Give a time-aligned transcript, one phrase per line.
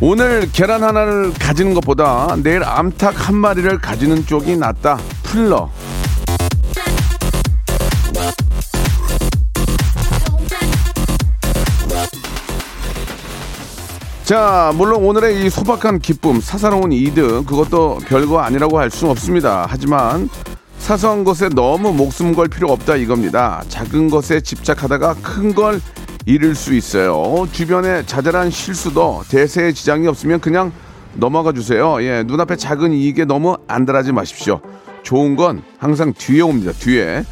[0.00, 5.68] 오늘 계란 하나를 가지는 것보다 내일 암탉 한 마리를 가지는 쪽이 낫다 풀러
[14.24, 19.66] 자, 물론 오늘의 이 소박한 기쁨, 사사로운 이득, 그것도 별거 아니라고 할 수 없습니다.
[19.68, 20.28] 하지만
[20.78, 23.62] 사소한 것에 너무 목숨 걸 필요 없다 이겁니다.
[23.68, 25.80] 작은 것에 집착하다가 큰 걸
[26.28, 27.48] 잃을 수 있어요.
[27.52, 30.70] 주변에 자잘한 실수도 대세에 지장이 없으면 그냥
[31.14, 32.02] 넘어가 주세요.
[32.02, 34.60] 예, 눈앞에 작은 이익에 너무 안달하지 마십시오.
[35.02, 36.72] 좋은 건 항상 뒤에 옵니다.
[36.72, 37.24] 뒤에.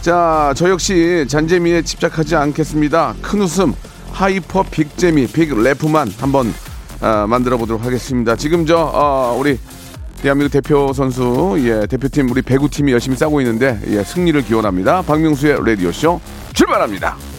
[0.00, 3.16] 자, 저 역시 잔재미에 집착하지 않겠습니다.
[3.20, 3.74] 큰 웃음,
[4.12, 6.54] hyper big재미, big laugh만 한번
[7.00, 8.36] 아, 만들어 보도록 하겠습니다.
[8.36, 9.58] 지금 저 어, 우리
[10.22, 15.02] 대한민국 대표 선수, 예, 대표팀 우리 배구 팀이 열심히 싸우고 있는데 예, 승리를 기원합니다.
[15.02, 16.20] 박명수의 라디오 쇼
[16.54, 17.35] 출발합니다.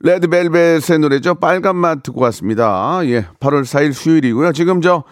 [0.00, 1.34] 레드벨벳의 노래죠.
[1.34, 3.00] 빨간 맛 듣고 왔습니다.
[3.04, 4.52] 예, 8월 4일 수요일이고요.
[4.52, 5.04] 지금 저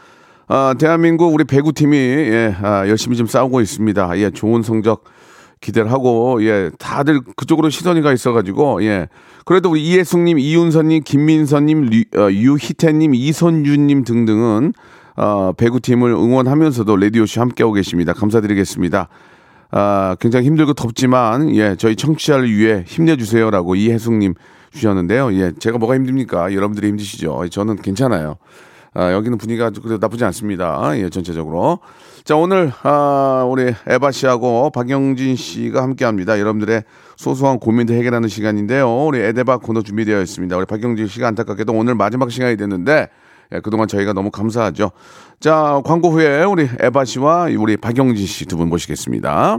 [0.48, 4.19] 어, 대한민국 우리 배구팀이 예, 아, 열심히 좀 싸우고 있습니다.
[4.19, 5.05] 예, 좋은 성적
[5.61, 9.09] 기대를 하고 예, 다들 그쪽으로 시선이 가 있어가지고 예,
[9.44, 14.72] 그래도 우리 이혜숙님, 이윤선님, 김민선님, 류- 어, 유희태님, 이선주님 등등은
[15.16, 18.14] 어, 배구팀을 응원하면서도 라디오쇼 함께하고 계십니다.
[18.14, 19.09] 감사드리겠습니다.
[19.70, 24.32] 아, 굉장히 힘들고 덥지만, 예, 저희 청취자를 위해 힘내주세요라고 이혜숙님
[24.78, 25.33] 주셨는데요.
[25.34, 26.53] 예, 제가 뭐가 힘듭니까?
[26.55, 27.49] 여러분들이 힘드시죠?
[27.50, 28.37] 저는 괜찮아요.
[28.94, 30.91] 아, 여기는 분위기가 그래도 나쁘지 않습니다.
[30.99, 31.81] 예, 전체적으로.
[32.25, 36.39] 자, 오늘, 아, 우리 에바 씨하고 박영진 씨가 함께 합니다.
[36.39, 36.83] 여러분들의
[37.16, 39.06] 소소한 고민도 해결하는 시간인데요.
[39.06, 40.56] 우리 에데바 코너 준비되어 있습니다.
[40.56, 43.09] 우리 박영진 씨가 안타깝게도 오늘 마지막 시간이 됐는데,
[43.53, 44.91] 예, 그동안 저희가 너무 감사하죠.
[45.41, 49.59] 자, 광고 후에 우리 에바 씨와 우리 박영진 씨 두 분 모시겠습니다.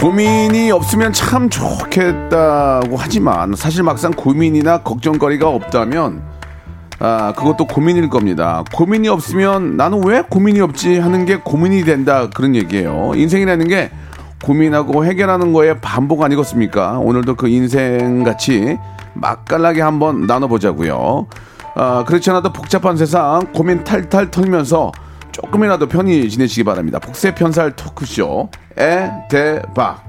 [0.00, 6.22] 고민이 없으면 참 좋겠다고 하지만 사실 막상 고민이나 걱정거리가 없다면
[7.00, 8.62] 아 그것도 고민일 겁니다.
[8.72, 13.10] 고민이 없으면 나는 왜 고민이 없지 하는 게 고민이 된다 그런 얘기예요.
[13.16, 13.90] 인생이라는 게
[14.44, 16.98] 고민하고 해결하는 거에 반복 아니겠습니까?
[17.00, 18.78] 오늘도 그 인생 같이
[19.14, 21.26] 맛깔나게 한번 나눠보자고요.
[21.74, 24.92] 아 그렇지 않아도 복잡한 세상 고민 탈탈 털면서
[25.42, 26.98] 조금이라도 편히 지내시기 바랍니다.
[26.98, 30.02] 복세 편살 토크쇼 에 대박.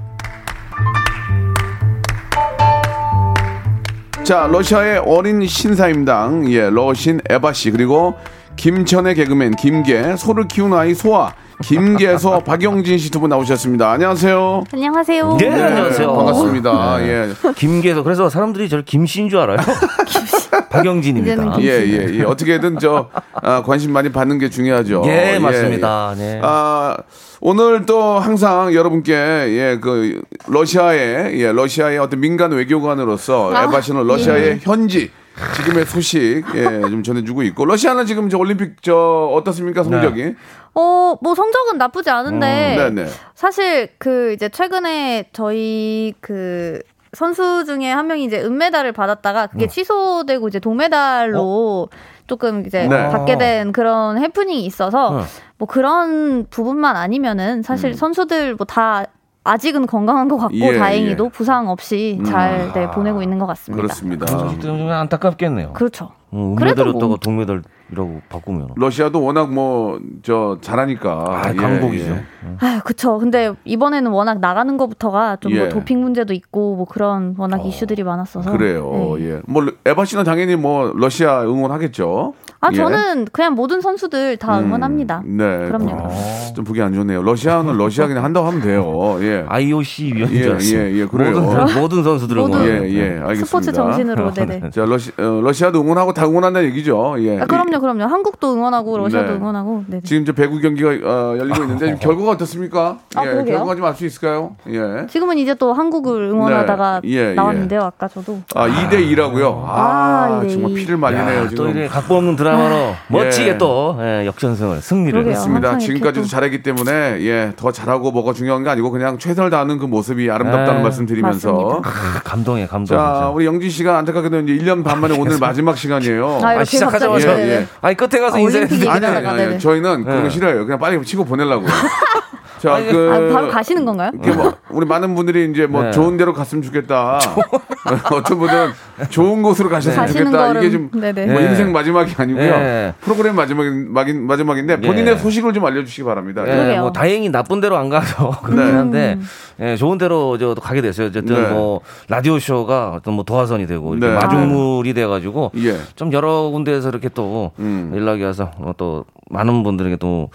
[4.24, 8.14] 자, 러시아의 어린 신사임당, 예, 러신 에바 씨, 그리고
[8.56, 13.90] 김천의 개그맨 김계, 소를 키우는 아이 소아, 김계에서 박영진 씨 두 분 나오셨습니다.
[13.90, 14.64] 안녕하세요.
[14.72, 15.36] 안녕하세요.
[15.38, 17.02] 네, 안녕하세요 반갑습니다.
[17.06, 17.28] 예.
[17.56, 19.58] 김계서 그래서 사람들이 저를 김씨인 줄 알아요
[20.68, 21.60] 박영진입니다.
[21.60, 22.22] 예, 예, 예.
[22.22, 25.02] 어떻게든 저 아, 관심 많이 받는 게 중요하죠.
[25.06, 26.14] 예, 맞습니다.
[26.16, 26.20] 예.
[26.20, 26.40] 네.
[26.42, 26.96] 아,
[27.40, 34.06] 오늘 또 항상 여러분께 예, 그 러시아의 예, 러시아의 어떤 민간 외교관으로서 아, 에바 씨는
[34.06, 35.10] 러시아의 현지
[35.56, 40.34] 지금의 소식 예, 좀 전해주고 있고 러시아는 지금 저 올림픽 저 어떻습니까 성적이?
[40.74, 43.10] 어, 뭐 성적은 나쁘지 않은데 음, 네네.
[43.34, 46.80] 사실 그 이제 최근에 저희 그
[47.12, 51.88] 선수 중에 한 명이 이제 은메달을 받았다가 그게 취소되고 이제 동메달로
[52.26, 53.08] 조금 이제 네.
[53.10, 55.22] 받게 된 그런 해프닝이 있어서 어.
[55.58, 59.06] 뭐 그런 부분만 아니면은 사실 선수들 뭐 다
[59.42, 61.28] 아직은 건강한 것 같고 예, 다행히도 예.
[61.30, 63.82] 부상 없이 잘 네, 보내고 있는 것 같습니다.
[63.82, 64.26] 그렇습니다.
[64.60, 65.72] 좀 안타깝겠네요.
[65.72, 66.10] 그렇죠.
[66.34, 67.16] 음, 그래도 은메달이었다가 뭐.
[67.16, 67.62] 동메달
[67.92, 68.70] 이라고 바꾸면.
[68.76, 72.12] 러시아도 워낙 뭐 저 잘하니까 아, 예, 강국이죠.
[72.12, 72.24] 예.
[72.60, 73.18] 아, 그쵸.
[73.18, 75.68] 근데 이번에는 워낙 나가는 것부터가 좀뭐 예.
[75.68, 78.52] 도핑 문제도 있고 뭐 그런 워낙 이슈들이 많았어서.
[78.52, 79.16] 그래요.
[79.18, 79.24] 네.
[79.30, 79.42] 예.
[79.46, 82.34] 뭐 에바 씨는 당연히 뭐 러시아 응원하겠죠.
[82.62, 82.76] 아, 예.
[82.76, 85.22] 저는 그냥 모든 선수들 다 음, 응원합니다.
[85.24, 85.66] 네.
[85.68, 85.92] 그럼요.
[85.92, 87.22] 어, 좀 보기 안 좋네요.
[87.22, 89.16] 러시아는 러시아 그냥 한다고 하면 돼요.
[89.22, 89.46] 예.
[89.48, 90.58] IOC 위원인 예.
[90.74, 91.40] 예, 예, 그래요.
[91.40, 92.82] 모든, 모든 선수들을 모든- 응원해요.
[92.84, 93.46] 예, 예, 알겠습니다.
[93.46, 94.70] 스포츠 정신으로, 네네.
[94.72, 97.14] 자, 러시, 어, 러시아도 응원하고 다 응원한다는 얘기죠.
[97.20, 97.40] 예.
[97.40, 98.02] 아, 그럼요, 그럼요.
[98.04, 99.36] 한국도 응원하고 러시아도 네.
[99.38, 99.84] 응원하고.
[99.86, 100.00] 네.
[100.04, 102.98] 지금 이제 배구 경기가 어, 열리고 있는데 지금 결과가 어떻습니까?
[103.14, 103.56] 아, 예, 그러게요.
[103.56, 104.56] 결과 좀 알 수 있을까요?
[104.68, 105.06] 예.
[105.08, 107.08] 지금은 이제 또 한국을 응원하다가 네.
[107.10, 107.34] 예, 예.
[107.34, 108.40] 나왔는데요, 아까 저도.
[108.54, 109.62] 아, 2대 2라고요.
[109.66, 110.52] 아, 아, 2대2.
[110.52, 111.70] 정말 피를 말리네요, 야, 또 지금.
[111.70, 115.32] 이래 각본 없는 드라마로 멋지게 또 예, 역전승을 승리를 그러게요.
[115.34, 115.78] 했습니다.
[115.78, 119.86] 지금까지도 또- 잘했기 때문에 예, 더 잘하고 뭐가 중요한 게 아니고 그냥 최선을 다하는 그
[119.86, 120.82] 모습이 아름답다는 네.
[120.82, 121.82] 말씀 드리면서.
[121.84, 122.96] 아, 감동해 감동.
[122.96, 123.28] 자, 진짜.
[123.30, 126.40] 우리 영진 씨가 안타깝게도 이제 1년 반 만에 오늘 마지막 시간이에요.
[126.42, 127.38] 아, 이렇게 시작하자마자.
[127.40, 127.66] 예, 예.
[127.80, 128.66] 아니 끝에 가서 아, 인사해.
[128.88, 129.58] 아니, 아니, 아니.
[129.58, 130.30] 저희는 그런 거 네.
[130.30, 130.64] 싫어요.
[130.66, 131.68] 그냥 빨리 치고 보내려고요.
[132.60, 134.10] 자, 아니, 그 아, 바로 가시는 건가요?
[134.36, 135.90] 뭐 우리 많은 분들이 이제 뭐 네.
[135.92, 137.18] 좋은 데로 갔으면 좋겠다.
[138.12, 138.70] 어떤 분들은
[139.08, 140.58] 좋은 곳으로 가셨으면 가시는 좋겠다.
[140.60, 141.26] 이게 좀 네네.
[141.26, 141.46] 뭐 네.
[141.48, 142.58] 인생 마지막이 아니고요.
[142.58, 142.94] 네.
[143.00, 145.16] 프로그램 마지막인 마긴- 마지막인데 본인의 네.
[145.16, 146.42] 소식을 좀 알려주시기 바랍니다.
[146.46, 146.80] 예, 그러게요.
[146.82, 149.18] 뭐 다행히 나쁜 데로 안 가서 그렇긴 한데
[149.58, 151.06] 예, 좋은 데로 저 가게 됐어요.
[151.06, 151.48] 어쨌든 네.
[151.48, 154.14] 뭐 라디오 쇼가 어떤 뭐 도화선이 되고 이렇게 네.
[154.20, 155.78] 마중물이 돼가지고 예.
[155.96, 157.92] 좀 여러 군데에서 이렇게 또 음.
[157.94, 160.28] 연락이 와서 어, 또 많은 분들에게 또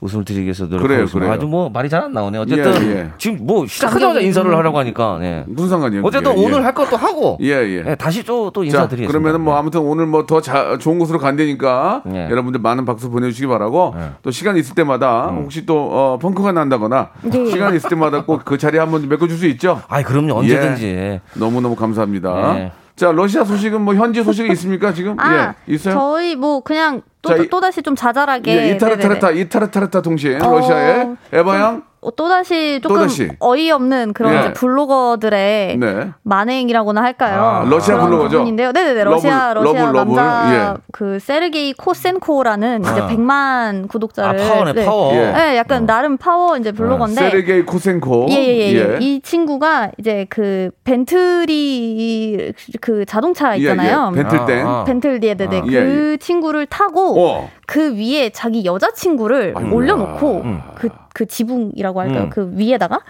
[0.00, 1.26] 웃음을 드리기 위해서 노력하고 그래요, 있습니다.
[1.26, 1.36] 그래요.
[1.36, 2.38] 아주 뭐 말이 잘 안 나오네.
[2.38, 3.10] 어쨌든 예, 예.
[3.18, 5.44] 지금 뭐 시작하자마자 인사를 하려고 하니까 예.
[5.48, 6.02] 무슨 상관이에요?
[6.04, 6.46] 어쨌든 그게?
[6.46, 6.62] 오늘 예.
[6.64, 7.82] 할 것도 하고 예, 예.
[7.86, 9.10] 예, 다시 또, 또 자, 인사드리겠습니다.
[9.10, 12.28] 그러면은 뭐 아무튼 오늘 뭐 더 좋은 곳으로 간다니까 예.
[12.30, 14.10] 여러분들 많은 박수 보내주시기 바라고 예.
[14.22, 17.46] 또 시간 있을 때마다 혹시 또 어, 펑크가 난다거나 네.
[17.46, 19.80] 시간 있을 때마다 꼭 그 자리에 한번 메꿔줄 수 있죠?
[19.88, 22.70] 아이 그럼요 언제든지 너무너무 감사합니다.
[22.96, 22.98] 예.
[22.98, 25.18] 자, 러시아 소식은 뭐 현지 소식이 있습니까 지금?
[25.20, 25.94] 아, 예, 있어요?
[25.94, 28.56] 저희 뭐 그냥 또, 자, 이- 또 다시 좀 자잘하게.
[28.70, 29.30] 예, 이타르타르타.
[29.32, 31.82] 이타르타르타 통신 어, 러시아의 에바양 어,
[32.16, 33.28] 또다시 조금 또다시.
[33.38, 34.40] 어이없는 그런 예.
[34.40, 36.10] 이제 블로거들의 네.
[36.22, 37.40] 만행이라고나 할까요?
[37.42, 38.38] 아, 러시아 블로거죠?
[38.38, 38.72] 부분인데요.
[38.72, 39.04] 네네네.
[39.04, 40.14] 러시아 러블, 러시아 러블, 러블.
[40.16, 40.80] 남자 예.
[40.92, 43.08] 그 세르게이 코센코라는 이제 아.
[43.08, 44.84] 100만 구독자를 아 파워네 네.
[44.84, 45.14] 파워.
[45.14, 45.32] 예.
[45.32, 48.26] 네, 약간 나름 파워 이제 블로거인데 세르게이 코센코.
[48.30, 48.76] 예예 예.
[48.76, 54.12] 예, 이 친구가 이제 그 벤틀리 그 자동차 있잖아요.
[54.14, 54.22] 예, 예.
[54.22, 54.66] 벤틀땡.
[54.66, 54.84] 아, 아.
[54.84, 55.58] 벤틀리에 네네.
[55.58, 55.62] 아.
[55.62, 57.50] 그 예, 친구를 타고 어.
[57.66, 59.72] 그 위에 자기 여자친구를 아이고야.
[59.74, 60.60] 올려놓고 음.
[60.76, 62.24] 그, 그 지붕이라고 할까요?
[62.24, 62.30] 음.
[62.30, 63.00] 그 위에다가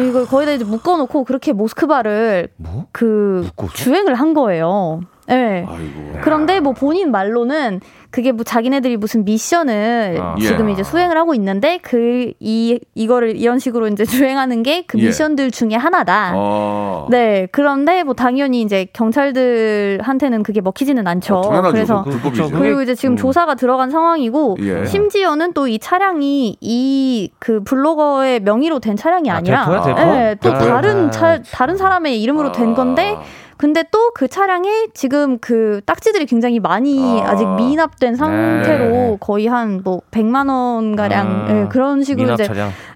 [0.00, 2.86] 이걸 거기다 이제 묶어놓고 그렇게 모스크바를 뭐?
[2.92, 3.72] 그 묶어서?
[3.72, 5.00] 주행을 한 거예요.
[5.30, 5.64] 예.
[5.66, 6.18] 아이고.
[6.22, 7.80] 그런데 뭐 본인 말로는
[8.12, 10.36] 그게 뭐 자기네들이 무슨 미션을 아.
[10.40, 10.72] 지금 예.
[10.74, 15.06] 이제 수행을 하고 있는데 그 이 이거를 이런 식으로 이제 주행하는 게그 예.
[15.06, 16.32] 미션들 중에 하나다.
[16.34, 17.06] 어.
[17.10, 21.36] 네, 그런데 뭐 당연히 이제 경찰들한테는 그게 먹히지는 않죠.
[21.36, 21.72] 어, 당연하죠.
[21.72, 22.30] 그래서 그.
[22.30, 23.16] 그쵸, 그리고 이제 지금 음.
[23.16, 24.84] 조사가 들어간 상황이고 예.
[24.86, 30.12] 심지어는 또 이 차량이 이 그 블로거의 명의로 된 차량이 아, 아니라 대포야, 대포?
[30.12, 33.16] 네, 또 아, 다른 아, 차 다른 사람의 이름으로 된 건데
[33.62, 37.30] 근데 또 그 차량에 지금 그 딱지들이 굉장히 많이 아.
[37.30, 37.36] 아.
[37.36, 39.16] 직 미납된 상태로 네.
[39.20, 42.48] 거의 한 뭐 100만 원 가량 아, 예, 그런 식으로 이제.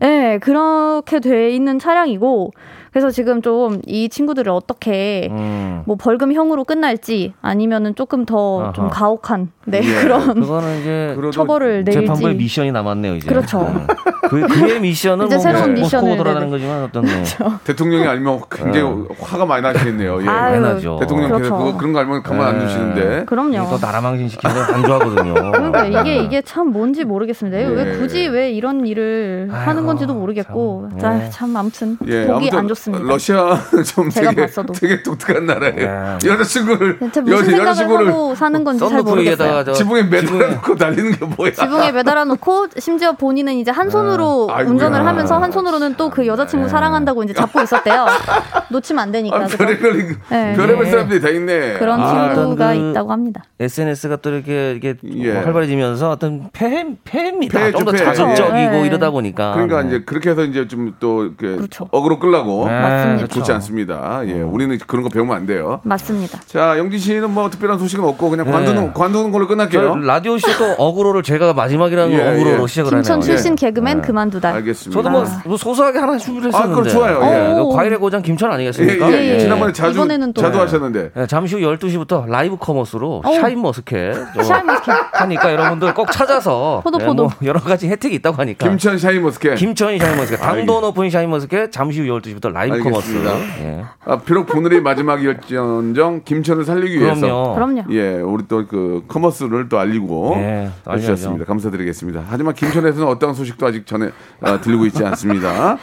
[0.03, 2.51] 예, 그렇게 돼 있는 차량이고
[2.97, 5.83] 그래서 지금 좀 이 친구들을 어떻게 음.
[5.85, 8.89] 뭐 벌금형으로 끝날지 아니면은 조금 더 좀.
[8.89, 10.03] 가혹한 네 예.
[10.03, 13.29] 그런 그거는 이제 처벌을 재판부의 내릴지 미션이 남았네요 이제.
[13.29, 13.61] 그렇죠.
[13.75, 13.87] 네.
[14.31, 16.51] 그 그의 미션은 이제 뭐 새로운 모스코- 모스코로 미션을, 돌아가는 네네.
[16.51, 17.25] 거지만 어떤 네.
[17.65, 20.23] 대통령이 알면 굉장히 화가 많이 나시겠네요.
[20.23, 20.27] 예.
[20.27, 20.97] 아유, 당연하죠.
[21.01, 21.57] 대통령께서 그렇죠.
[21.65, 22.65] 그거 그런 거 알면 가만 안 네.
[22.67, 23.25] 두시는데.
[23.27, 23.51] 그럼요.
[23.51, 25.35] 이게 또 나라 망신 시키는 건안 좋아하거든요.
[25.53, 27.61] 그러니까 이게 이게 참 뭔지 모르겠습니다.
[27.61, 27.67] 예.
[27.67, 31.31] 왜 굳이 왜 이런 일을 아이고, 하는 건지도 모르겠고 참, 자, 예.
[31.31, 32.86] 참 아무튼 예, 보기 아무튼 안 좋습니다.
[32.93, 34.73] 러시아 좀 제가 되게 봤어도.
[34.73, 36.19] 되게 독특한 나라예요.
[36.25, 36.29] 예.
[36.29, 39.65] 여자친구를 무슨 생각을 여자친구를 사는 건지 잘 모르겠어요.
[39.65, 41.53] 저 지붕에 매달아놓고 달리는 게 뭐야?
[41.53, 44.73] 지붕에 매달아 놓고 심지어 본인은 이제 한 손으로 아이고야.
[44.73, 48.07] 운전을 하면서 한 손으로는 또 그 여자친구 사랑한다고 이제 잡고 있었대요.
[48.71, 49.37] 놓치면 안 되니까.
[49.37, 50.17] 아, 별의별 네.
[50.31, 50.55] 네.
[50.57, 51.75] 별의별 사람들이 다 있네.
[51.79, 53.43] 그런 아, 친구가 그- 있다고 합니다.
[53.61, 55.33] SNS가 또 이렇게 이게 예.
[55.33, 57.59] 뭐 활발해지면서 어떤 폐해 폐해입니다.
[57.59, 58.05] 폐해죠, 좀더 폐해.
[58.15, 58.87] 자극적이고 네.
[58.87, 59.53] 이러다 보니까.
[59.55, 59.89] 그러니까 네.
[59.89, 61.89] 이제 그렇게 해서 이제 좀또 이렇게 그렇죠.
[61.91, 63.17] 어그로 끌라고 네, 맞습니다.
[63.17, 63.35] 그렇죠.
[63.41, 64.21] 좋지 않습니다.
[64.27, 65.81] 예, 우리는 그런 거 배우면 안 돼요.
[65.85, 66.41] 맞습니다.
[66.47, 69.97] 자, 영진 씨는 뭐 특별한 소식은 없고 그냥 관두는 관두는 걸로 저 끝날게요.
[69.97, 72.67] 라디오 쇼도 어그로를 제가 마지막이라는 예, 어그로로 예.
[72.67, 73.25] 시작을 김천 하네요.
[73.25, 73.57] 출신 예.
[73.57, 74.53] 개그맨 그만두다.
[74.55, 74.99] 알겠습니다.
[75.03, 76.73] 저도 뭐, 뭐 소소하게 하나 준비를 했었는데.
[76.73, 77.21] 아, 그럼 좋아요.
[77.33, 77.53] 예.
[77.61, 79.13] 어, 과일의 고장 김천 예, 아니겠습니까?
[79.13, 79.35] 예, 예.
[79.35, 79.39] 예.
[79.41, 81.11] 지난번에 자주 이번에는 또- 자두 하셨는데.
[81.17, 83.41] 예, 잠시 후 12시부터 live commerce로 어우.
[83.41, 84.95] 샤인 머스켓 저 샤인 머스켓.
[85.13, 87.23] 하니까 여러분들 꼭 찾아서 포도, 예, 포도.
[87.25, 89.57] 뭐 여러 가지 혜택이 있다고 하니까 김천 샤인 머스켓.
[89.57, 93.61] 김천 샤인 머스켓 당도 높은 샤인 머스켓 잠시 후 12시부터 live commerce 알겠습니다.
[93.65, 93.85] 예.
[94.07, 97.83] 아, 비록 오늘이 마지막이었지언정 김천을 살리기 위해서 그럼요.
[97.91, 100.93] 예, 우리 또 그 commerce를 또 알리고 예, 또.
[100.95, 101.45] 해주셨습니다.
[101.45, 102.25] 감사드리겠습니다.
[102.29, 104.11] 하지만 김천에서는 어떠한 소식도 아직 전에
[104.41, 105.77] 아, 들리고 있지 않습니다.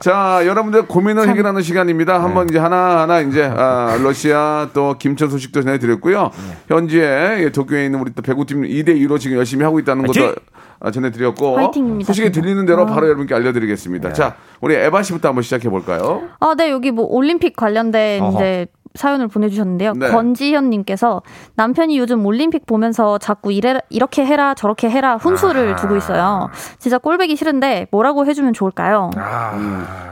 [0.00, 2.22] 자, 여러분들 고민을 해결하는 시간입니다.
[2.22, 6.30] 한번 이제 하나 하나 이제 아, 러시아 또 김천 소식도 전해드렸고요.
[6.68, 10.34] 현지에 예, 도쿄에 있는 우리 또 배구팀 2대 2로 지금 열심히 하고 있다는 것도!
[10.78, 12.32] 아, 전해드렸고 화이팅입니다, 소식이.
[12.32, 12.86] 들리는 대로 아.
[12.86, 14.12] 바로 여러분께 알려드리겠습니다.
[14.12, 16.22] 자, 우리 에바 씨부터 한번 시작해 볼까요?
[16.40, 18.36] 아, 네, 여기 뭐 올림픽 관련된 어허.
[18.36, 19.92] 이제 사연을 보내주셨는데요.
[19.92, 20.08] 네.
[20.08, 21.20] 권지현님께서
[21.56, 25.76] 남편이 요즘 올림픽 보면서 자꾸 이래, 이렇게 해라 저렇게 해라 훈수를 아.
[25.76, 26.48] 두고 있어요.
[26.78, 29.10] 진짜 꼴배기 싫은데 뭐라고 해주면 좋을까요?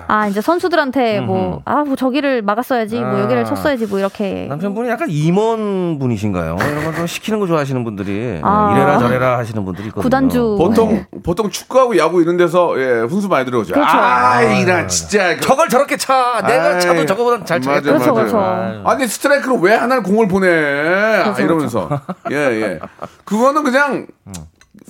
[0.07, 3.21] 아, 이제 선수들한테 뭐, 아, 뭐 저기를 막았어야지, 뭐 아.
[3.23, 4.47] 여기를 쳤어야지, 뭐 이렇게.
[4.51, 6.59] 남편분이 약간 임원 분이신가요?
[6.61, 8.73] 이런 거좀 시키는 거 좋아하시는 분들이 아.
[8.75, 10.03] 이래라 저래라 하시는 분들이 있거든요.
[10.03, 10.57] 구단주.
[10.59, 11.07] 보통 네.
[11.25, 13.73] 보통 축구하고 야구 이런 데서 예, 훈수 많이 들어오죠.
[13.75, 13.91] 그렇죠.
[13.91, 15.35] 아, 이런 진짜.
[15.35, 16.43] 그- 저걸 저렇게 차.
[16.47, 17.93] 내가 아이, 차도 저거보다 잘 차겠다.
[17.93, 18.73] 맞아, 그렇죠, 맞아요.
[18.75, 18.89] 그렇죠.
[18.89, 20.47] 아니 스트라이크로 왜 하나를 공을 보내?
[21.23, 21.89] 그렇죠, 이러면서
[22.31, 22.81] 예 예.
[23.25, 24.07] 그거는 그냥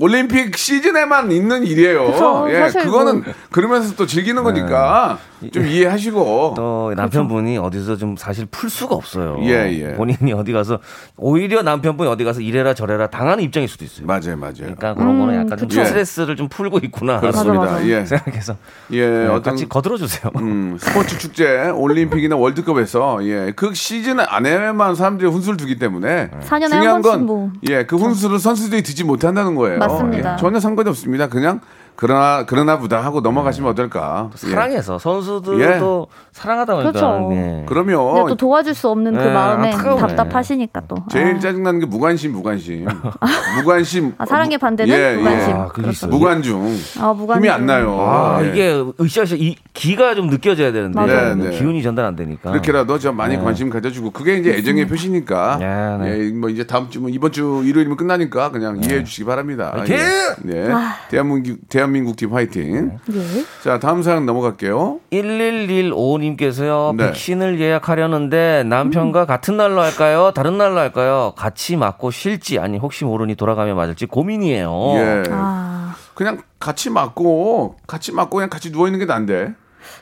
[0.00, 2.06] 올림픽 시즌에만 있는 일이에요.
[2.12, 5.18] 그쵸, 예, 사실 그거는 뭐- 그러면서 또 즐기는 거니까
[5.50, 6.54] 좀 이해하시고.
[6.56, 9.38] 또 남편분이 어디서 좀 사실 풀 수가 없어요.
[9.42, 9.92] 예, 예.
[9.94, 10.78] 본인이 어디 가서
[11.16, 14.06] 오히려 남편분이 어디 가서 이래라 저래라 당하는 입장일 수도 있어요.
[14.06, 14.54] 맞아요, 맞아요.
[14.58, 15.84] 그러니까 그런 거는 약간 좀 그쵸.
[15.84, 17.20] 스트레스를 좀 풀고 있구나.
[17.20, 17.58] 그렇습니다.
[17.58, 17.86] 맞아, 맞아.
[17.86, 18.56] 예, 생각해서
[18.92, 20.30] 예, 네, 어떤 같이 거들어 주세요.
[20.36, 26.70] 음, 스포츠 축제, 올림픽이나 월드컵에서 예, 그 시즌 안에만 사람들이 훈수를 두기 때문에 4년에 한
[26.70, 27.52] 중요한 번씩 건 뭐.
[27.68, 29.78] 예, 그 훈수를 선수들이 듣지 못한다는 거예요.
[29.78, 30.34] 맞습니다.
[30.34, 31.28] 예, 전혀 상관이 없습니다.
[31.28, 31.60] 그냥
[31.96, 34.30] 그러나 그러나 보다 하고 넘어가시면 어떨까?
[34.32, 34.36] 예.
[34.50, 37.28] 사랑해서 선수들도 사랑하다 보니까 그렇죠.
[37.32, 37.64] 예.
[37.68, 37.96] 그러면
[38.28, 40.00] 또 도와줄 수 없는 그 네, 마음에 안타까우네.
[40.00, 40.96] 답답하시니까 또.
[41.10, 41.38] 제일 아.
[41.38, 42.86] 짜증나는 게 무관심, 무관심.
[43.58, 44.14] 무관심.
[44.18, 45.50] 아, 사랑의 반대는 예, 무관심.
[45.50, 45.54] 예.
[45.54, 46.06] 아.
[46.08, 46.76] 무관중.
[47.00, 47.36] 아, 무관중.
[47.44, 47.96] 힘이 안 나요.
[48.00, 48.48] 아, 예.
[48.50, 51.06] 이게 으쌰으쌰 이 기가 좀 느껴져야 되는데.
[51.06, 51.50] 네, 네.
[51.56, 52.50] 기운이 전달 안 되니까.
[52.50, 56.18] 그렇게라도 좀 많이 관심 가져주고 그게 이제 애정의 표시니까 네, 네.
[56.18, 59.74] 예, 뭐 이제 다음 주 뭐 이번 주 일요일이면 끝나니까 그냥 이해해 주시기 바랍니다.
[59.90, 59.98] 예.
[60.42, 60.68] 네.
[61.10, 62.98] 대한민국 대 한민국 팀 화이팅.
[63.12, 63.20] 예.
[63.62, 65.00] 자 다음 사연 넘어갈게요.
[65.12, 67.06] 1115님께서요 네.
[67.06, 70.32] 백신을 예약하려는데 남편과 같은 날로 할까요?
[70.34, 71.32] 다른 날로 할까요?
[71.36, 74.72] 같이 맞고 쉴지 아니 혹시 모르니 돌아가며 맞을지 고민이에요.
[74.96, 75.22] 예.
[75.30, 79.54] 아, 그냥 같이 맞고 같이 맞고 그냥 같이 누워 있는 게 난데.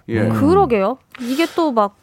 [0.09, 0.21] 예.
[0.21, 0.33] 음.
[0.41, 0.99] 그러게요.
[1.21, 1.97] 이게 또막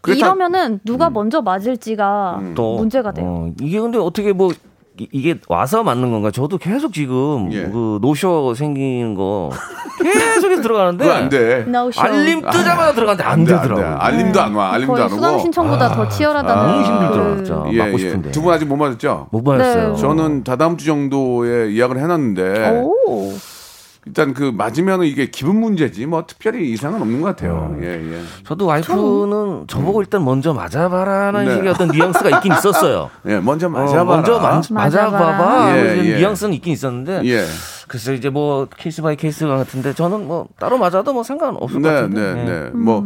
[0.00, 3.26] 그게 다- 이러면은 누가 먼저 맞을지가 또 문제가 돼요.
[3.26, 4.52] 어, 이게 근데 어떻게 뭐
[5.00, 6.30] 이- 이게 와서 맞는 건가?
[6.30, 7.62] 저도 계속 지금 예.
[7.64, 9.48] 그 노쇼 생기는 거
[10.02, 11.62] 계속 들어가는데 안 돼.
[11.66, 12.00] 노쇼.
[12.02, 13.68] 알림 뜨자마자 들어가는데 안 돼, 안 돼.
[13.68, 13.98] 되더라고.
[14.02, 14.72] 알림도 안 와.
[14.74, 15.42] 알림도 거의 안 수강 오고.
[15.42, 17.64] 신청보다 더 치열하다는 너무 힘들더라고요, 그- 진짜.
[17.72, 17.98] 예, 맞고 예.
[17.98, 18.30] 싶은데.
[18.32, 19.28] 두분 아직 못 맞았죠?
[19.30, 19.92] 못 받았어요.
[19.94, 19.96] 네.
[20.00, 23.32] 저는 다다음 주 정도에 예약을 해놨는데 오.
[24.10, 27.76] 일단 그 맞으면은 이게 기분 문제지 뭐 특별히 이상은 없는 것 같아요.
[27.80, 28.20] 예, 예.
[28.44, 31.54] 저도 와이프는 저보고 일단 먼저 맞아봐라는 네.
[31.54, 33.08] 식의 어떤 뉘앙스가 있긴 있었어요.
[33.26, 34.04] 예, 먼저 어, 맞아봐라.
[34.04, 35.10] 먼저 만- 맞아봐라.
[35.10, 35.76] 맞아봐봐.
[35.78, 36.16] 예, 이런 예.
[36.18, 37.44] 뉘앙스는 있긴 있었는데 예.
[37.86, 41.88] 글쎄 이제 뭐 case by case 같은데 저는 뭐 따로 맞아도 뭐 상관 없을 것
[41.88, 42.34] 네, 같은데.
[42.34, 42.44] 네, 예.
[42.64, 42.70] 네.
[42.72, 43.02] 뭐,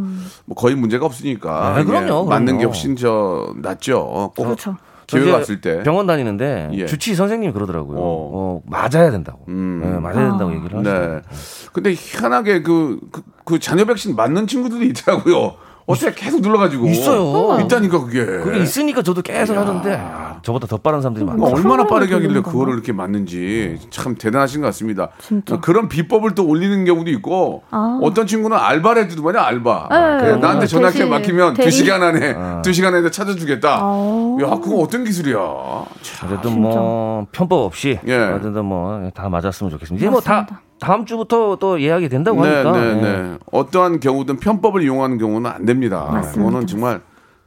[0.46, 1.74] 뭐 거의 문제가 없으니까.
[1.76, 2.58] 네, 그럼요, 예, 맞는 그럼요.
[2.60, 4.32] 게 훨씬 저 낫죠.
[4.34, 4.76] 꼭 그렇죠.
[5.06, 5.82] 저 기회가 왔을 때.
[5.82, 6.86] 병원 다니는데 예.
[6.86, 7.98] 주치의 선생님이 그러더라고요.
[7.98, 8.02] 어.
[8.02, 9.44] 어, 맞아야 된다고.
[9.48, 9.82] 음.
[9.84, 11.16] 예, 맞아야 된다고 얘기를 하시더라고요.
[11.16, 11.22] 네.
[11.72, 15.56] 근데 희한하게 그, 그, 그 자녀 백신 맞는 친구들이 있더라고요.
[15.86, 16.86] 어떻게 계속 눌러가지고.
[16.86, 17.60] 있어요.
[17.60, 18.24] 있다니까 그게.
[18.24, 21.40] 그게 있으니까 저도 계속 하던데 아, 저보다 더 빠른 사람들이 많아요.
[21.42, 22.72] 그러니까 얼마나 빠르게 하길래 그거를?
[22.74, 25.10] 이렇게 맞는지 참 대단하신 것 같습니다.
[25.20, 25.60] 진짜.
[25.60, 27.98] 그런 비법을 또 올리는 경우도 있고 아.
[28.02, 29.88] 어떤 친구는 알바를 해주더만요 알바.
[29.90, 30.66] 네, 그래, 나한테 네.
[30.66, 31.70] 전화기 대신 막히면 두.
[31.70, 33.78] 시간 안에 두 시간 안에 찾아주겠다.
[33.80, 34.36] 아.
[34.42, 35.36] 야 그거 어떤 기술이야?
[36.02, 36.28] 참.
[36.28, 38.16] 그래도 뭐 편법 없이 예.
[38.16, 40.02] 어쨌든 뭐 다 맞았으면 좋겠습니다.
[40.02, 40.86] 이제 뭐다 맞습니 다.
[40.86, 42.94] 다음 주부터 또 예약이 된다고 네, 하니까 네, 예.
[43.00, 43.38] 네.
[43.52, 46.08] 어떠한 경우든 편법을 이용하는 경우는 안 됩니다.
[46.12, 46.44] 맞습니다.
[46.44, 47.00] 그거는 정말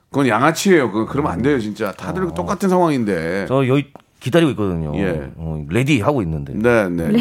[0.09, 0.91] 그건 양아치예요.
[0.91, 1.91] 그거 그러면 안 돼요, 진짜.
[1.91, 3.45] 다들 똑같은 상황인데.
[3.47, 4.93] 저 여기 기다리고 있거든요.
[4.97, 5.31] 예.
[5.35, 6.53] 어, ready 하고 있는데.
[6.55, 7.09] 네, 네.
[7.09, 7.19] 네.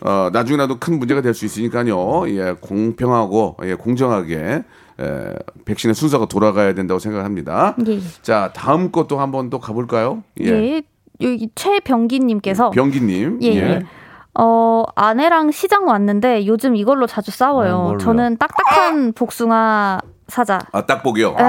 [0.00, 2.28] 어, 나중에라도 큰 문제가 될 수 있으니까요.
[2.28, 4.64] 예, 공평하고 예, 공정하게
[5.00, 5.34] 에,
[5.64, 7.74] 백신의 순서가 돌아가야 된다고 생각합니다.
[7.86, 8.00] 예.
[8.22, 10.22] 자, 다음 것도 한번 또 가볼까요?
[10.40, 10.82] 예.
[11.20, 13.38] 여기 최병기님께서 병기님.
[13.42, 13.82] 예, 예.
[14.38, 17.78] 어, 아내랑 시장 왔는데 요즘 이걸로 자주 아, 싸워요.
[17.78, 17.98] 뭘로요?
[17.98, 20.58] 저는 딱딱한 복숭아 사자.
[20.72, 21.36] 아, 딱보기요.
[21.38, 21.44] 예.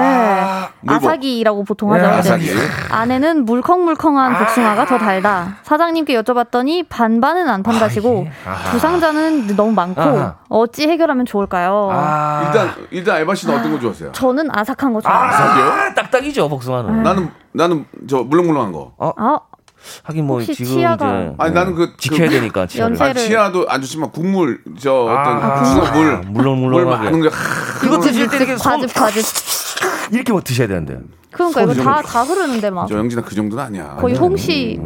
[0.82, 1.04] 물복.
[1.08, 2.18] 아사기라고 보통 네, 하죠.
[2.18, 2.50] 아사기.
[2.92, 5.56] 아내는 물컹물컹한 복숭아가 더 달다.
[5.62, 8.70] 사장님께 여쭤봤더니 반반은 안 판다시고 아하.
[8.70, 10.36] 두 상자는 너무 많고 아하.
[10.50, 11.88] 어찌 해결하면 좋을까요?
[11.90, 14.12] 아, 일단 일단 에바 씨는 어떤 거 좋아하세요?
[14.12, 15.24] 저는 아삭한 거 좋아해요.
[15.30, 15.94] 아삭이요?
[15.94, 17.02] 딱딱이죠 복숭아는.
[17.02, 18.92] 나는 나는 저 물렁물렁한 거.
[18.98, 19.38] 아,
[20.04, 22.96] 하긴 뭐 혹시 지금 치아가- 이제 아니 나는 그 지켜야 그- 되니까 치아를.
[22.96, 26.14] 연세- 아, 치아도 안 좋지만 국물 저 어떤 아, 복숭아 물.
[26.14, 26.84] 아, 물렁물렁하게.
[27.10, 27.30] 물 많은 거.
[27.80, 29.24] 그거 드실 때 이렇게 손 과즙 과즙.
[30.12, 30.98] 이렇게 뭐 드셔야 되는데.
[31.30, 33.96] 그러니까 이거 손이 다 흐르는데 막 저 영진아 그 정도는 아니야.
[34.00, 34.80] 거의 홍시.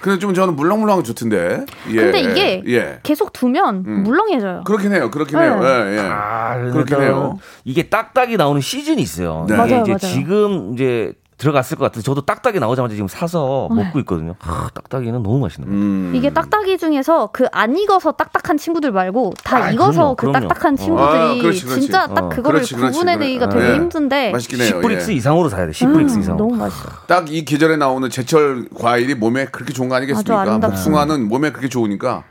[0.00, 1.64] 근데 좀 저는 물렁물렁한 거 좋던데.
[1.90, 2.98] 예, 근데 이게 예.
[3.04, 4.62] 계속 두면 물렁해져요.
[4.64, 5.10] 그렇긴 해요.
[5.12, 5.44] 그렇긴 네.
[5.44, 5.60] 해요.
[5.62, 6.00] 예, 예.
[6.00, 7.38] 아, 그렇긴 해요.
[7.64, 9.46] 이게 딱딱이 나오는 시즌이 있어요.
[9.48, 9.54] 네.
[9.56, 9.98] 맞아요, 이제 맞아요.
[9.98, 13.82] 지금 이제 들어갔을 것 같아서 저도 딱딱이 나오자마자 지금 사서 네.
[13.82, 14.36] 먹고 있거든요.
[14.40, 15.82] 아, 딱딱이는 너무 맛있는 거예요.
[15.82, 16.12] 음.
[16.14, 20.48] 이게 딱딱이 중에서 그 안 익어서 딱딱한 친구들 말고 다 아, 익어서 그럼요, 그 그럼요.
[20.48, 20.76] 딱딱한 어.
[20.76, 21.80] 친구들이 아, 그렇지, 그렇지.
[21.82, 22.28] 진짜 딱 어.
[22.28, 22.92] 그거를 그렇지, 그렇지.
[22.98, 23.60] 구분해내기가 그래.
[23.60, 23.76] 되게 예.
[23.76, 24.32] 힘든데.
[24.32, 25.14] 10브릭스 예.
[25.14, 25.72] 이상으로 사야 돼.
[25.72, 26.36] 10브릭스 음, 이상.
[26.36, 26.88] 너무 맛있어.
[27.06, 30.40] 딱 이 계절에 나오는 제철 과일이 몸에 그렇게 좋은 거 아니겠습니까?
[30.40, 30.74] 아주 아름답죠.
[30.76, 32.24] 복숭아는 몸에 그렇게 좋으니까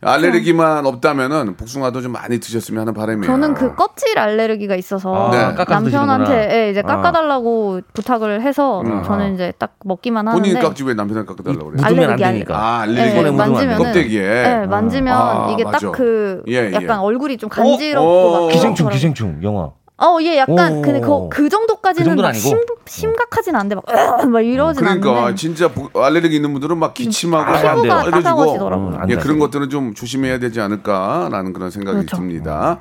[0.00, 3.26] 알레르기만 없다면은 복숭아도 좀 많이 드셨으면 하는 바람이에요.
[3.26, 5.64] 저는 그 껍질 알레르기가 있어서 아, 네.
[5.68, 6.48] 남편한테.
[6.66, 6.86] 예, 이제 아.
[6.86, 9.02] 깎아달라고 부탁을 해서 음.
[9.02, 11.82] 저는 이제 딱 먹기만 하는데 본인 깍지 왜 남편을 깎아달라고 그래요?
[11.84, 12.56] 안 알레르기, 되니까.
[12.56, 13.84] 아, 예, 알레르기 만지면은 돼.
[13.84, 14.22] 껍데기에.
[14.22, 15.78] 예, 만지면 아, 이게 맞아.
[15.78, 16.72] 딱그 예, 예.
[16.72, 18.88] 약간 얼굴이 좀 간지럽고 어, 어, 막 기생충.
[18.90, 19.70] 기생충 영화.
[19.98, 20.82] 어, 예, 약간 오.
[20.82, 22.32] 근데 그, 그 정도까지는 그 막?
[22.34, 26.92] 심, 심각하진 않은데 막, 으악 막 이러진 그러니까 않는데 진짜 복- 알레르기 있는 분들은 막
[26.92, 27.72] 기침하고 아, 안 돼요.
[27.82, 28.88] 피부가 빨개지고 따가워지더라고요.
[28.88, 29.20] 음, 안 예, 돼.
[29.22, 32.16] 그런 것들은 좀 조심해야 되지 않을까라는 그런 생각이 그렇죠.
[32.16, 32.80] 듭니다.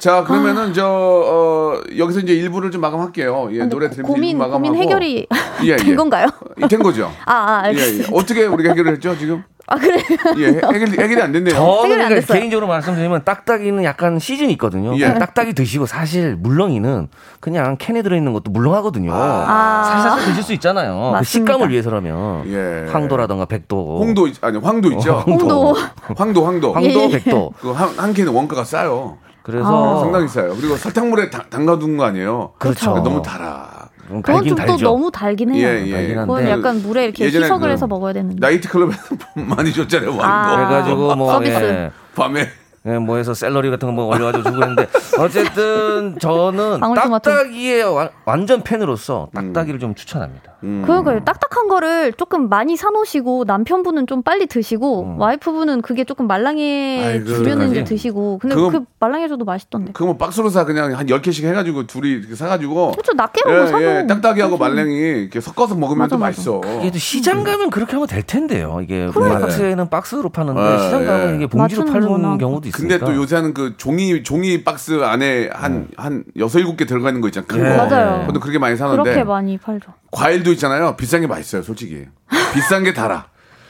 [0.00, 3.50] 자 그러면은 저 어, 여기서 이제 일부를 좀 마감할게요.
[3.52, 5.26] 예, 노래 고- 들으면서 고민 마감하고 고민 해결이
[5.64, 5.94] 예, 된 예.
[5.94, 6.26] 건가요?
[6.68, 7.10] 된 거죠.
[7.26, 8.08] 아, 아 예, 알겠습니다.
[8.12, 8.16] 예.
[8.18, 9.44] 어떻게 우리가 해결을 했죠 지금?
[9.70, 10.02] 아 그래.
[10.38, 11.54] 예, 해결 해결이 안 됐네요.
[11.54, 12.38] 저는 해결이 안 그러니까 됐어요.
[12.38, 14.98] 개인적으로 말씀드리면 딱딱이는 약간 시즌이 있거든요.
[14.98, 15.12] 예.
[15.14, 17.08] 딱딱이 드시고 사실 물렁이는
[17.40, 19.12] 그냥 캔에 들어있는 것도 물렁하거든요.
[19.12, 19.84] 아.
[20.02, 20.94] 살살 드실 수 있잖아요.
[20.94, 21.22] 그 맞습니다.
[21.52, 22.90] 식감을 위해서라면 예.
[22.90, 25.22] 황도라든가 백도, 홍도 있- 아니 황도 있죠.
[25.26, 25.76] 홍도.
[26.16, 26.72] 황도 황도.
[26.72, 27.08] 황도, 예, 예.
[27.10, 27.52] 백도.
[27.60, 29.18] 그한 한 캔의 원가가 싸요.
[29.42, 30.54] 그래서 상당히 싸요.
[30.58, 32.52] 그리고 설탕물에 다- 담가둔 거 아니에요.
[32.58, 32.94] 그렇죠.
[33.02, 33.77] 너무 달아.
[34.10, 34.84] 음, 그건 달긴 좀또 달죠.
[34.84, 35.66] 너무 달긴 해요.
[35.66, 35.90] 예, 예.
[35.90, 38.36] 달긴 그건 한데 약간 물에 이렇게 희석을 그 해서 먹어야 되는데.
[38.40, 39.00] 나이트 클럽에서
[39.34, 40.10] 많이 줬잖아요.
[40.10, 40.24] 왕도.
[40.24, 40.56] 아.
[40.56, 41.62] 그래가지고 뭐 서비스.
[41.62, 41.90] 예.
[42.14, 42.48] 밤에
[42.88, 44.86] 예, 뭐 해서 샐러리 같은 거 뭐 올려가지고 주고 그랬는데
[45.18, 47.30] 어쨌든 저는 방울토마토.
[47.30, 50.52] 딱딱이의 와- 완전 팬으로서 딱딱이를 좀 추천합니다.
[50.64, 50.82] 음.
[50.84, 51.20] 그러니까요.
[51.24, 55.20] 딱딱한 거를 조금 많이 사놓으시고 남편분은 좀 빨리 드시고 음.
[55.20, 57.94] 와이프분은 그게 조금 말랑해 아이고, 주면은 이제 그러지.
[57.94, 59.92] 드시고 근데 그건- 그 말랑해져도 맛있던데.
[59.92, 63.12] 그거 뭐 박스로 사 그냥 한 10개씩 해가지고 둘이 이렇게 사가지고 그렇죠.
[63.14, 64.58] 낱개 예, 먹고 사도 예, 딱딱이하고.
[64.58, 66.28] 말랭이 이렇게 섞어서 먹으면 맞아, 또 맞아.
[66.30, 66.60] 맛있어.
[66.80, 68.80] 이게 또 시장 가면 그렇게 하면 될 텐데요.
[68.82, 71.36] 이게 마트에는 박스로 파는데 네, 시장 가면 예.
[71.36, 72.36] 이게 봉지로 맞추는 파는 거나.
[72.38, 77.20] 경우도 근데 또 요새는 그 종이 종이 박스 안에 한한 여섯 일곱 개 들어가 있는
[77.20, 77.46] 거 있잖아.
[77.46, 77.76] 큰 예.
[77.76, 77.84] 거.
[77.86, 78.24] 맞아요.
[78.26, 79.92] 저도 그렇게 많이 사는데 그렇게 많이 팔죠.
[80.10, 80.96] 과일도 있잖아요.
[80.96, 82.06] 비싼 게 맛있어요, 솔직히.
[82.54, 83.26] 비싼 게 달아.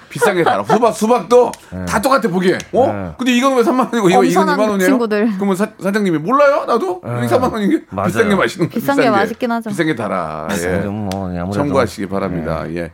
[0.08, 0.64] 비싼 게 달아.
[0.64, 1.52] 수박 수박도
[1.86, 2.56] 다 똑같아 보기에.
[2.72, 2.86] 어?
[2.92, 3.12] 네.
[3.18, 4.88] 근데 이거는 왜 3만 원이고 이거 이건 엄선한 2만 원이에요?
[4.88, 5.32] 친구들.
[5.36, 6.64] 그러면 사, 사장님이 몰라요?
[6.66, 7.10] 나도 네.
[7.24, 8.06] 이 3만 원인 게 맞아요.
[8.06, 8.74] 비싼 게 맛있는 거.
[8.74, 9.68] 비싼 게 맛있긴 하죠.
[9.68, 10.48] 비싼 게 달아.
[10.52, 10.82] 예.
[10.82, 12.64] 좀 뭐, 아무래도 참고하시기 바랍니다.
[12.70, 12.90] 예.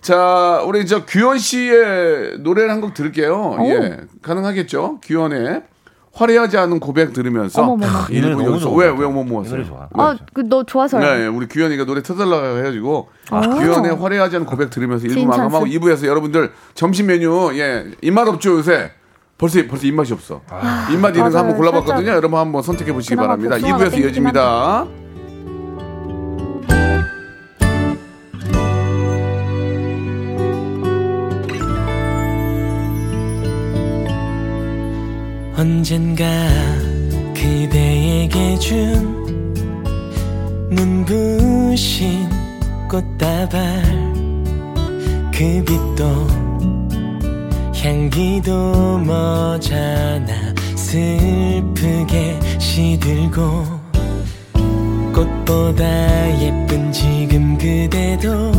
[0.00, 3.56] 자, 우리 저 규현 씨의 노래를 한 곡 들을게요.
[3.64, 3.96] 예.
[4.22, 5.00] 가능하겠죠?
[5.02, 5.62] 규현의
[6.12, 7.76] 화려하지 않은 고백 들으면서
[8.10, 9.08] 일부 너무 여기서 좋은 왜것 같아요.
[9.08, 9.50] 왜못이 모았어요?
[9.56, 9.88] 노래 좋아.
[9.92, 11.00] 아, 그너 좋아서요.
[11.02, 15.78] 네, 예, 우리 규현이가 노래 터달라고 해가지고 규현의 화려하지 않은 고백 들으면서 일부 마감하고 찬스.
[15.78, 18.90] 2부에서 여러분들 점심 메뉴 예 입맛 없죠 요새
[19.38, 20.40] 벌써 벌써 입맛이 없어
[20.90, 21.38] 입맛 있는 거.
[21.38, 24.86] 한번 골라봤거든요 여러분 한번 선택해 보시기 바랍니다 복숭아가 2부에서 땡기긴 이어집니다
[35.60, 36.24] 언젠가
[37.34, 39.54] 그대에게 준
[40.70, 42.26] 눈부신
[42.88, 43.82] 꽃다발
[45.30, 46.26] 그 빛도
[47.76, 53.64] 향기도 머잖아 슬프게 시들고
[55.12, 58.50] 꽃보다 예쁜 지금 그대도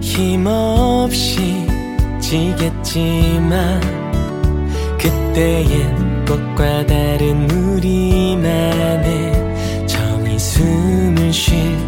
[0.00, 1.64] 힘없이
[2.18, 4.07] 지겠지만
[5.38, 9.06] 그때엔 꽃과 다른 우리만의
[9.86, 11.87] 정이 숨을 쉴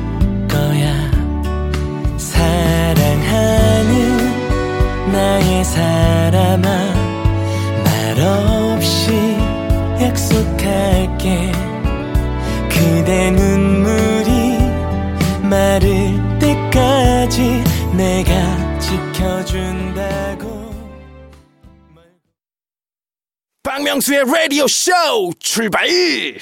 [24.00, 24.92] 박명수의 라디오 쇼
[25.38, 25.86] 출발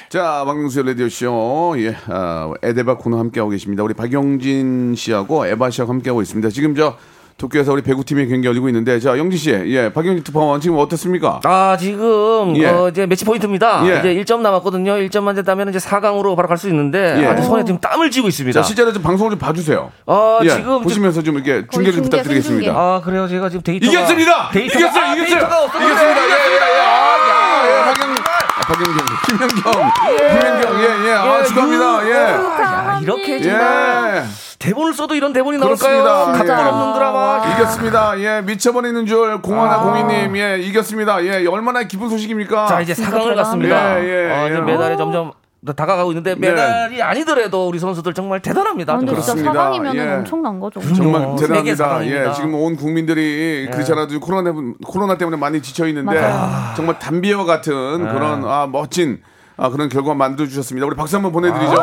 [0.08, 1.74] 자, 박명수의 라디오 쇼.
[1.78, 3.82] 예, 아, 에데바 코너 함께하고 계십니다.
[3.82, 6.50] 우리 박영진 씨하고 에바 씨하고 함께하고 있습니다.
[6.50, 6.96] 지금 저
[7.36, 11.38] 도쿄에서 우리 배구팀의 경기 열리고 있는데, 자, 영진 씨, 예, 박영진 특파원 지금 어떻습니까?
[11.44, 12.66] 아, 지금, 예.
[12.66, 13.82] 어, 이제 매치 포인트입니다.
[13.88, 14.00] 예.
[14.00, 14.94] 이제 1점 남았거든요.
[14.94, 17.26] 1점만 된다면 이제 4강으로 바로 갈 수 있는데, 예.
[17.26, 18.60] 아주 손에 지금 땀을 쥐고 있습니다.
[18.60, 19.92] 자, 실제로 좀 방송을 좀 봐주세요.
[20.06, 20.82] 어, 예, 지금.
[20.82, 22.42] 보시면서 좀 이렇게 중계 좀 중계, 부탁드리겠습니다.
[22.64, 22.70] 생중계.
[22.76, 23.28] 아, 그래요.
[23.28, 23.92] 제가 지금 데이터가.
[23.92, 24.50] 이겼습니다!
[24.50, 25.04] 데이터가, 이겼어요!
[25.04, 25.44] 아, 이겼어요!
[25.64, 25.86] 없어요.
[25.86, 26.20] 이겼습니다!
[26.20, 26.80] 예, 예, 예.
[26.80, 27.17] 아, 야,
[27.66, 29.92] 예, 박영, 아, 박영경, 김현경,
[30.28, 31.12] 김현경, 예, 예.
[31.14, 32.06] 아, 예, 축하합니다.
[32.06, 32.12] 예.
[32.12, 34.14] 야, 이렇게 정말.
[34.16, 34.24] 예.
[34.58, 35.58] 대본을 써도 이런 대본이.
[35.58, 35.98] 나올까요?
[36.00, 36.02] 예.
[36.38, 37.46] 각본 없는 드라마.
[37.54, 38.18] 이겼습니다.
[38.20, 39.82] 예, 미쳐버리는 줄 공하나 아.
[39.82, 41.24] 공인님, 예, 이겼습니다.
[41.24, 42.66] 예, 얼마나 기쁜 소식입니까?
[42.66, 44.00] 자, 이제 4강을 갔습니다.
[44.02, 44.60] 예, 예, 어, 이제 예.
[44.60, 45.32] 메달이 점점
[45.74, 46.50] 다가가고 있는데, 네.
[46.50, 48.92] 메달이 아니더라도 우리 선수들 정말 대단합니다.
[48.92, 49.52] 아, 근데 진짜 그렇습니다.
[49.52, 50.00] 사강이면 예.
[50.14, 50.80] 엄청난 거죠.
[50.94, 52.06] 정말 대단합니다.
[52.06, 54.52] 예, 지금 온 국민들이 그렇지 않아도 코로나,
[54.86, 56.74] 코로나 때문에 많이 지쳐 있는데 맞아요.
[56.76, 57.72] 정말 담비와 같은
[58.04, 58.12] 네.
[58.12, 59.20] 그런 아, 멋진
[59.56, 60.86] 아, 그런 결과 만들어 주셨습니다.
[60.86, 61.74] 우리 박수 한번 보내드리죠.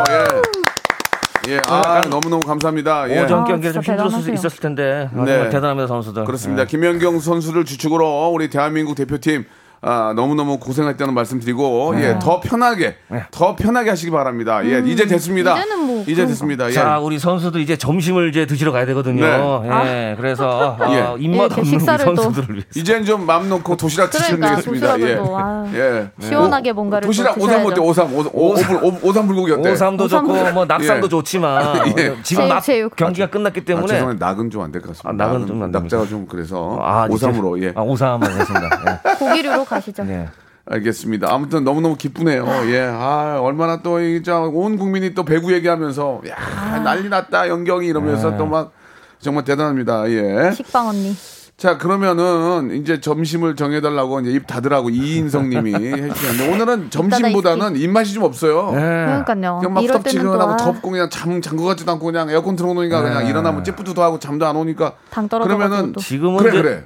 [1.48, 3.10] 예, 예, 아, 너무 너무 감사합니다.
[3.10, 3.24] 예.
[3.24, 4.32] 오전 아, 경기를 좀 힘들었을 수.
[4.32, 5.32] 있었을 텐데 아, 네.
[5.34, 6.24] 정말 대단합니다 선수들.
[6.24, 6.64] 그렇습니다.
[6.64, 6.66] 예.
[6.66, 9.46] 김연경 선수를 주축으로 우리 대한민국 대표팀
[9.88, 12.10] 아, 너무너무 고생했다는 말씀드리고 네.
[12.16, 12.96] 예, 더 편하게
[13.30, 14.66] 더 편하게 하시기 바랍니다.
[14.66, 15.54] 예, 이제 됐습니다.
[15.54, 16.68] 음, 이제는 뭐 이제 됐습니다.
[16.70, 16.72] 예.
[16.72, 19.24] 자, 우리 선수도 이제 점심을 이제 드시러 가야 되거든요.
[19.62, 19.70] 네.
[20.12, 21.24] 예, 그래서 어, 예.
[21.24, 22.68] 입맛 이렇게 없는 선수들을 위해서.
[22.76, 25.00] 이제는 좀 마음 놓고 도시락 드시면 그러니까 되겠습니다.
[25.02, 25.16] 예.
[25.18, 25.68] 또, 아유.
[25.76, 26.10] 예.
[26.20, 27.66] 시원하게 뭔가를 도시락 또 오삼.
[27.66, 27.80] 어때?
[27.80, 29.72] 오삼 오삼 오삼 오삼 불고기 어때?
[29.72, 31.10] 오삼도 좋고 뭐 낙상도 예.
[31.10, 32.16] 좋지만 예.
[32.24, 32.96] 지금 체육.
[32.96, 35.10] 경기가 끝났기 아, 때문에 죄송한데 낙은 좀 안 될 것 같습니다.
[35.24, 35.70] 아, 낙은 좀안?
[35.70, 37.74] 낙자가 좀 그래서 아, 오삼으로 이제- 예.
[37.76, 39.02] 아, 오삼 하겠습니다.
[39.20, 40.04] 고기류로 가 시죠.
[40.08, 40.12] 예.
[40.12, 40.30] 예.
[40.68, 41.32] 알겠습니다.
[41.32, 42.46] 아무튼 너무너무 기쁘네요.
[42.70, 42.82] 예.
[42.82, 48.38] 아, 얼마나 또, 이제 온 국민이 또 배구 얘기하면서, 야, 난리 났다, 연경이 이러면서 네.
[48.38, 48.72] 또 막,
[49.20, 50.10] 정말 대단합니다.
[50.10, 50.52] 예.
[50.54, 51.16] 식빵 언니.
[51.56, 58.24] 자, 그러면은, 이제 점심을 정해달라고 이제 입 닫으라고 이인성 님이 해주셨는데, 오늘은 점심보다는 입맛이 좀
[58.24, 58.72] 없어요.
[58.74, 58.80] 예.
[58.80, 59.60] 그러니까요.
[59.60, 63.10] 그냥 막또 후덥지근하고 아, 덥고 그냥 잠, 잔 것 같지도 않고 그냥 에어컨 틀어놓으니까 네.
[63.10, 64.94] 그냥 일어나면 찌뿌드도 하고 잠도 안 오니까.
[65.12, 66.02] 당 떨어져가지고 그러면은, 또.
[66.02, 66.84] 지금은 그래, 그래.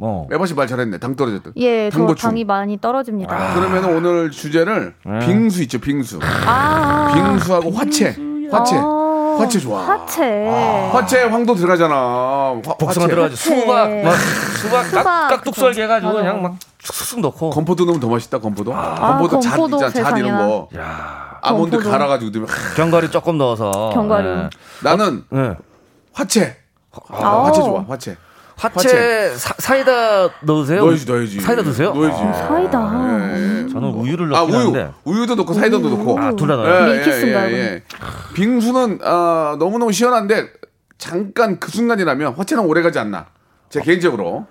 [0.00, 0.98] 뭐 에바씨 말 잘했네.
[0.98, 1.50] 당 떨어졌다.
[1.56, 2.30] 예, 저 당보충.
[2.30, 3.54] 당이 많이 떨어집니다.
[3.54, 5.18] 그러면 오늘 주제를 네.
[5.26, 6.20] 빙수 있죠, 빙수.
[6.22, 8.16] 아, 빙수하고 화채.
[8.50, 8.76] 화채.
[8.78, 9.82] 아, 화채 좋아.
[9.82, 10.46] 화채.
[10.92, 11.94] 화채 황도 들어가잖아.
[11.96, 13.06] 화, 복숭아 화채.
[13.08, 15.60] 들어가지 수박 막 수박 수박, 깍, 깍둑 그쵸.
[15.66, 16.22] 썰기 해가지고 맞아.
[16.22, 18.70] 그냥 막 쑥쑥 넣고 건포도 넣으면 더 맛있다, 건포도.
[18.72, 20.46] 건포도 잣 건포도 있잖아, 잣 이런 세상에나.
[20.46, 20.68] 거.
[21.42, 21.90] 아몬드 건포도.
[21.90, 22.48] 갈아가지고 넣으면.
[22.76, 24.28] 견과류 조금 넣어서 견과류.
[24.28, 24.50] 예.
[24.84, 25.56] 나는 예.
[26.12, 26.56] 화채.
[27.10, 27.42] 아.
[27.46, 28.16] 화채 좋아, 화채.
[28.58, 30.84] 화채 사, 사이다 넣으세요?
[30.84, 31.40] 넣어야지, 넣어야지.
[31.40, 31.92] 사이다 드세요?
[31.94, 32.20] 넣어야지.
[32.22, 33.36] 아, 사이다.
[33.36, 33.68] 예, 예.
[33.72, 34.60] 저는 우유를 아, 넣긴 우유.
[34.62, 36.18] 하는데 우유도 넣고 사이다도 넣고.
[36.18, 36.92] 아, 둘 다 넣어요.
[36.92, 37.78] 밀키스인가요,
[38.34, 40.48] 빙수는 아, 너무너무 시원한데
[40.98, 43.26] 잠깐 그 순간이라면 화채는 오래 가지 않나.
[43.70, 44.46] 제 개인적으로.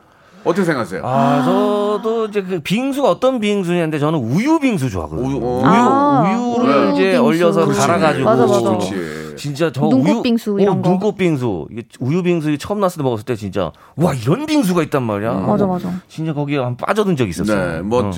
[0.47, 1.01] 어떻게 생각하세요?
[1.05, 5.27] 아, 저도 이제 그 빙수가 어떤 빙수냐인데 저는 우유 빙수 좋아하거든요.
[5.27, 5.61] 우유, 어.
[5.65, 6.21] 아,
[6.59, 7.23] 우유를 우유 이제 빙수.
[7.25, 7.79] 얼려서 그렇지.
[7.81, 8.61] 갈아가지고 맞아, 맞아.
[8.61, 9.17] 그렇지.
[9.37, 10.89] 진짜 저 눈꽃 우유 빙수 이런 어, 거.
[10.89, 15.03] 눈꽃 빙수 이게 우유 빙수 처음 났을 때 먹었을 때 진짜 와 이런 빙수가 있단
[15.03, 15.33] 말이야.
[15.33, 15.91] 맞아, 맞아.
[16.07, 17.73] 진짜 거기에 한 빠져든 적이 있었어요.
[17.73, 18.11] 네, 뭐 어.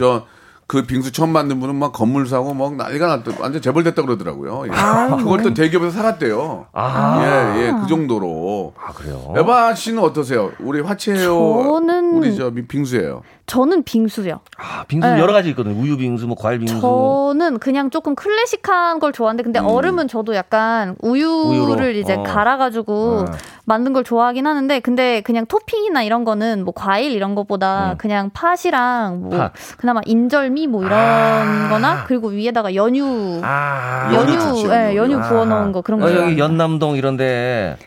[0.69, 3.31] 저그 빙수 처음 만든 분은 막 건물 사고 막 난리가 났다.
[3.39, 4.65] 완전 재벌됐다 그러더라고요.
[4.67, 5.17] 예.
[5.17, 6.67] 그걸 또 대기업에서 사갔대요.
[6.73, 7.55] 아.
[7.57, 8.73] 예, 예, 그 정도로.
[8.77, 9.33] 아 그래요?
[9.35, 10.51] 에바 씨는 어떠세요?
[10.59, 11.33] 우리 화채예요?
[11.33, 13.23] 저는- 우리 저 미- 빙수예요.
[13.49, 14.41] 저는 빙수요.
[14.59, 15.19] 아, 빙수 네.
[15.19, 15.75] 여러 가지 있거든요.
[15.81, 16.79] 우유 빙수, 뭐 과일 빙수.
[16.81, 21.79] 저는 그냥 조금 클래식한 걸 좋아하는데 근데 얼음은 저도 약간 우유를 음.
[21.79, 21.89] 우유로.
[21.97, 22.21] 이제 어.
[22.23, 23.37] 갈아가지고 네.
[23.65, 27.97] 만든 걸 좋아하긴 하는데 근데 그냥 토핑이나 이런 거는 뭐 과일 이런 것보다 음.
[27.97, 29.53] 그냥 팥이랑 뭐 팥.
[29.77, 31.69] 그나마 인절미 뭐 이런 아.
[31.69, 35.13] 거나 그리고 위에다가 연유 아, 연유 연유 좋지, 예, 연유.
[35.13, 36.37] 연유 부어 놓은 거 그런 거 어, 여기.
[36.37, 37.77] 연남동 이런데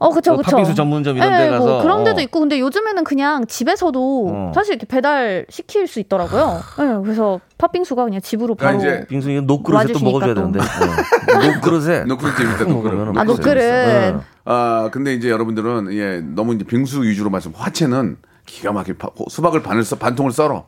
[0.00, 2.20] 어 그쵸 어, 그쵸 팥빙수 전문점 이런 예, 데 가서 뭐 그런 데도 어.
[2.22, 4.52] 있고 근데 요즘에는 그냥 집에서도 어.
[4.54, 9.30] 사실 이렇게 배달 시킬 수 있더라고요 예, 그래서 팥빙수가 그냥 집으로 바로 그러니까 이제 빙수
[9.30, 10.52] 이거 녹그릇에 또 먹어줘야 또.
[10.52, 10.60] 되는데.
[10.60, 11.46] 네.
[11.54, 12.94] 녹그릇에 노크릇 재밌다, 노크릇.
[12.94, 14.16] 먹으면 아 녹그릇 네.
[14.44, 17.52] 아, 근데 이제 여러분들은 예, 너무 이제 빙수 위주로 말씀.
[17.54, 18.16] 화채는
[18.48, 20.64] 기가 막히게 파- 수박을 반을 써, 반통을 썰어.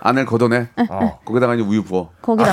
[0.00, 0.68] 안을 걷어내.
[0.90, 1.18] 어.
[1.24, 2.10] 거기다가 이제 우유 부어.
[2.20, 2.52] 거기다가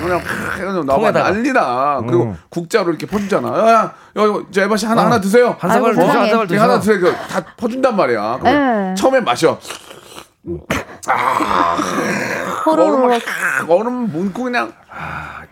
[0.00, 1.30] 그냥 팍 해가지고 나와 통에다가.
[1.32, 2.00] 난리나.
[2.06, 2.38] 그리고 음.
[2.50, 3.48] 국자로 이렇게 퍼주잖아.
[3.48, 3.82] 야, 야,
[4.22, 5.56] 야, 저 에바 씨 하나 하나 드세요.
[5.58, 6.08] 한 사발 드세요.
[6.20, 6.28] 한.
[6.30, 6.62] 사발 드세요.
[6.62, 7.12] 하나 드세요.
[7.28, 8.38] 다 퍼준단 말이야.
[8.44, 8.94] 예.
[8.96, 9.58] 처음에 마셔.
[10.46, 10.60] 얼음
[12.66, 13.22] 호로록
[13.68, 15.42] 얼음 뭉고 그냥 아,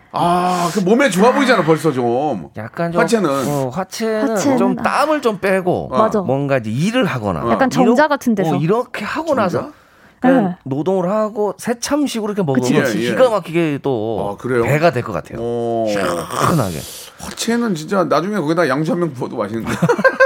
[0.73, 2.49] 그 몸에 좋아 보이잖아 벌써 좀.
[2.55, 4.83] 약간 좀 화채는 어, 화채는, 화채는 좀 아.
[4.83, 6.19] 땀을 좀 빼고 맞아.
[6.21, 8.55] 뭔가 이제 일을 하거나 약간 정자 같은 데서.
[8.55, 9.71] 어, 이렇게 하고 나서
[10.19, 10.55] 그냥 네.
[10.65, 12.97] 노동을 하고 새참식으로 이렇게 먹으면 그치.
[12.99, 13.09] 예, 예.
[13.09, 14.63] 기가 막히게 또 아, 그래요?
[14.63, 15.39] 배가 될 것 같아요.
[15.41, 15.85] 어,
[16.47, 16.77] 편하게.
[17.19, 19.71] 화채는 진짜 나중에 거기다 양주 한 명 부어도 맛있는데.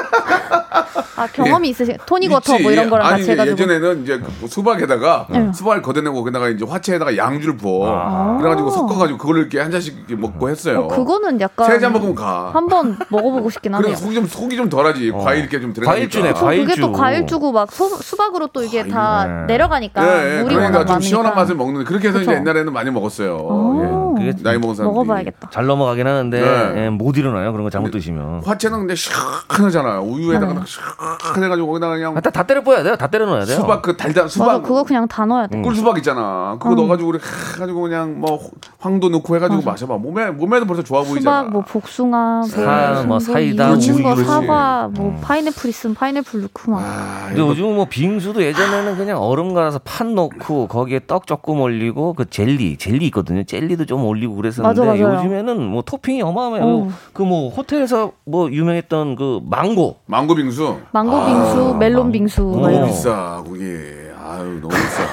[1.16, 5.54] 아 경험이 있으신 토닉워터 뭐 이런 거랑 아니, 같이 해가지고 예전에는 이제 그 수박에다가 응.
[5.54, 8.38] 수박을 걷어내고 거기다가 이제 화채에다가 양주를 부어.
[8.40, 10.82] 그래가지고 섞어가지고 그걸 이렇게 한 잔씩 먹고 했어요.
[10.82, 12.50] 어, 그거는 약간 세 잔 먹으면 가.
[12.54, 13.96] 한번 먹어보고 싶긴 하네요.
[13.96, 15.12] 속이 좀 속이 좀 덜하지.
[15.12, 16.00] 과일 이렇게 좀 들어가니까.
[16.00, 16.66] 과일주네, 저 과일주.
[16.68, 19.46] 그게 또 과일주고 막 소, 수박으로 또 이게 다 과일.
[19.48, 20.42] 내려가니까 예, 예.
[20.44, 21.00] 물이 그러니까 좀 많으니까.
[21.02, 22.38] 시원한 맛을 먹는 그렇게 해서 이제 그쵸.
[22.40, 23.36] 옛날에는 많이 먹었어요.
[23.38, 23.88] 오, 예.
[24.20, 24.96] 그게 나이 먹은 사람들이.
[24.96, 25.50] 먹어봐야겠다.
[25.52, 26.86] 잘 넘어가긴 하는데 네.
[26.86, 27.52] 예, 못 일어나요.
[27.52, 28.42] 그런 거 잘못 드시면.
[28.46, 30.02] 화채는 근데 시원하잖아요.
[30.02, 30.60] 우유에다가 네.
[30.60, 32.96] 딱 시원해가지고 거기다가 그냥 아, 다, 다 때려 뿌려야 돼요.
[32.96, 33.58] 다 때려 넣어야 돼요.
[33.58, 35.62] 수박 그 달달 맞아, 수박 그거 그냥 다 넣어야 돼.
[35.62, 36.58] 꿀수박 있잖아.
[36.60, 37.20] 그거 넣어가지고 우리
[37.56, 38.40] 해가지고 그냥 뭐
[38.80, 39.98] 황도 넣고 해가지고 마셔봐.
[39.98, 41.40] 몸에 몸에도 벌써 좋아 보이잖아.
[41.40, 44.16] 수박, 뭐 복숭아, 사, 뭐 사이다, 우유, 거.
[44.16, 46.82] 사과, 뭐 파인애플 있으면 파인애플 넣고 막.
[46.82, 52.14] 아, 근데 요즘 뭐 빙수도 예전에는 그냥 얼음 갈아서 판 넣고 거기에 떡 조금 올리고
[52.14, 53.44] 그 젤리 젤리 있거든요.
[53.44, 55.18] 젤리도 좀 올리고 그랬었는데 맞아, 맞아요.
[55.20, 56.66] 요즘에는 뭐 토핑이 어마어마해요.
[56.66, 56.90] 어.
[57.14, 60.78] 그뭐 호텔에서 뭐 유명했던 그 망고 망고 빙수.
[60.92, 62.42] 망고 빙수, 멜론 빙수.
[62.44, 62.86] 막 너무.
[62.88, 64.12] 비싸 그게.
[64.20, 65.04] 아유 너무 비싸.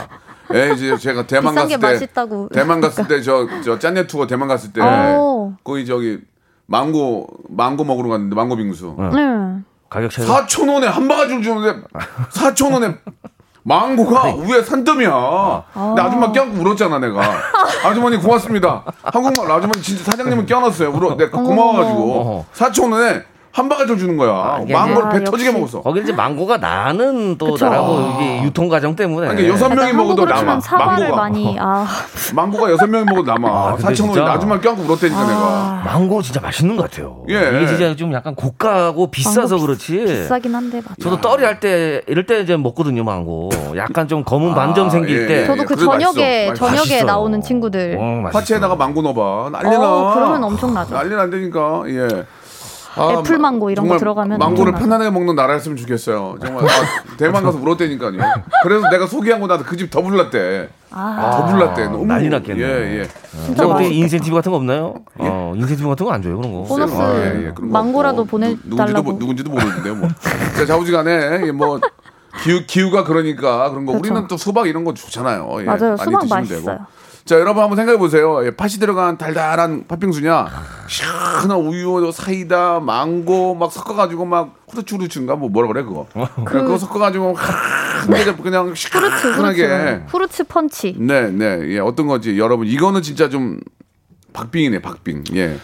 [0.54, 2.48] 예, 이제 제가 대만 갔을 때 맛있다고.
[2.52, 5.54] 대만 갔을 때 저 저 짠내 투어 대만 갔을 때 어.
[5.64, 6.18] 거기 저기
[6.66, 8.94] 망고 망고 먹으러 갔는데 망고 빙수.
[8.98, 9.62] 네.
[9.90, 10.26] 가격 차이.
[10.26, 11.80] 4천 원에 한 바가지를 주는데
[12.32, 12.96] 4천 원에
[13.64, 15.62] 망고가 위에 산더미야.
[15.72, 17.20] 근데 아줌마 껴안고 울었잖아 내가.
[17.84, 18.84] 아주머니 고맙습니다.
[19.02, 20.90] 한국말 아주머니 진짜 사장님은 껴안았어요.
[20.90, 21.16] 울어.
[21.16, 22.44] 내가 고마워가지고 어허.
[22.54, 23.22] 4천 원에
[23.54, 24.58] 한 바가지를 주는 거야.
[24.64, 25.52] 이게 망고를 배 아, 터지게.
[25.52, 25.80] 먹었어.
[25.80, 27.66] 거기 이제 망고가 나는 또 그쵸.
[27.66, 29.28] 나라고 이게 유통 과정 때문에.
[29.28, 30.58] 아니, 여섯 명이 먹어도 남아.
[30.76, 31.14] 망고가.
[31.16, 31.86] 많이 아
[32.34, 33.48] 망고가 여섯 명이 먹어도 남아.
[33.48, 34.32] 아, 근데 4천 원에 진짜.
[34.32, 35.82] 아줌마 껴안고 울었다니까 내가.
[35.84, 37.22] 망고 진짜 맛있는 것 같아요.
[37.30, 37.52] 예.
[37.56, 39.98] 이게 진짜 좀 약간 고가고 비싸서 그렇지.
[40.04, 40.94] 비싸긴 한데 맞아.
[41.00, 43.50] 저도 떨이 할 때 이럴 때 이제 먹거든요 망고.
[43.76, 45.42] 약간 좀 검은 반점 아, 생길 예, 때.
[45.42, 45.46] 예.
[45.46, 46.54] 저도 그 저녁에 맛있어.
[46.66, 47.04] 저녁에 맛있어.
[47.06, 48.38] 나오는 친구들 어, 맛있어.
[48.40, 49.50] 화채에다가 망고 넣어봐.
[49.52, 50.14] 난리 어, 나.
[50.14, 50.92] 그러면 엄청나죠.
[50.92, 51.82] 난리 난다니까.
[51.86, 52.24] 예.
[52.96, 54.84] 아, 애플 망고 이런 거 들어가면 망고를 엄청나죠.
[54.84, 56.36] 편안하게 먹는 나라였으면 좋겠어요.
[56.44, 56.68] 정말 아,
[57.16, 58.12] 대만 가서 울었다니까요.
[58.62, 60.68] 그래서 내가 소개한 거 나도 그 집 더 불났대.
[60.90, 61.84] 더 불났대.
[61.86, 62.62] 너무 난리 났겠네.
[62.62, 63.08] 예, 예.
[63.44, 63.94] 진짜 어떻게 맛있겠다.
[63.94, 64.94] 인센티브 같은 거 없나요?
[65.18, 66.62] 어, 인센티브 같은 거 안 줘요 그런 거.
[66.62, 67.52] 보너스 아, 예, 예.
[67.54, 68.38] 그런 거 망고라도 없고.
[68.38, 69.12] 누- 누군지도, 보내 달라고.
[69.12, 69.94] 모- 누군지도 모르는데요.
[69.96, 70.08] 뭐.
[70.56, 71.80] 자, 자우지간에 뭐
[72.42, 74.12] 기후 기후가 그러니까 그런 거 그렇죠.
[74.12, 75.48] 우리는 또 수박 이런 거 좋잖아요.
[75.60, 75.96] 예, 맞아요.
[75.96, 76.78] 많이 수박 드시면 맛있어요.
[77.24, 78.44] 자, 여러분 한번 생각해 보세요.
[78.44, 80.46] 예, 팥이 들어간 달달한 팥빙수냐,
[80.88, 86.06] 시원한 우유, 사이다, 망고 막 섞어가지고 막 후르츠 후르츠인가 뭐 뭐라 그래 그거.
[86.44, 89.64] 그, 거 섞어가지고 한 그냥 시원하게.
[89.66, 90.94] 후르츠 Fruit punch.
[90.98, 93.58] 네, 네, 예, 어떤 건지 여러분 이거는 진짜 좀
[94.34, 95.24] 박빙이네, 박빙.
[95.34, 95.56] 예.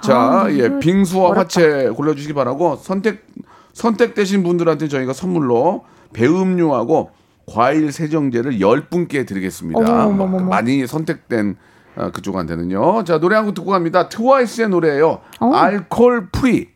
[0.00, 1.40] 자, 아, 예, 이거 빙수와 어렵다.
[1.40, 3.24] 화채 골라주시기 바라고 선택
[3.72, 7.12] 선택되신 분들한테 저희가 선물로 배음료하고
[7.48, 9.80] 과일 세정제를 10분께 드리겠습니다.
[9.80, 10.44] 어머머머머.
[10.48, 11.56] 많이 선택된
[11.96, 13.04] 어, 그쪽한테는요.
[13.04, 14.08] 자, 노래 한 곡 듣고 갑니다.
[14.08, 15.20] 트와이스의 노래예요.
[15.40, 15.52] 어.
[15.54, 16.68] Alcohol-Free.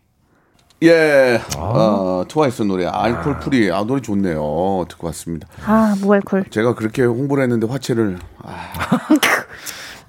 [0.83, 3.71] 예, 어, 트와이스 노래 Alcohol-Free.
[3.71, 4.85] 아, 노래 좋네요.
[4.89, 5.47] 듣고 왔습니다.
[5.65, 6.47] 아 무알콜.
[6.51, 8.19] 제가 그렇게 홍보를 했는데 화채를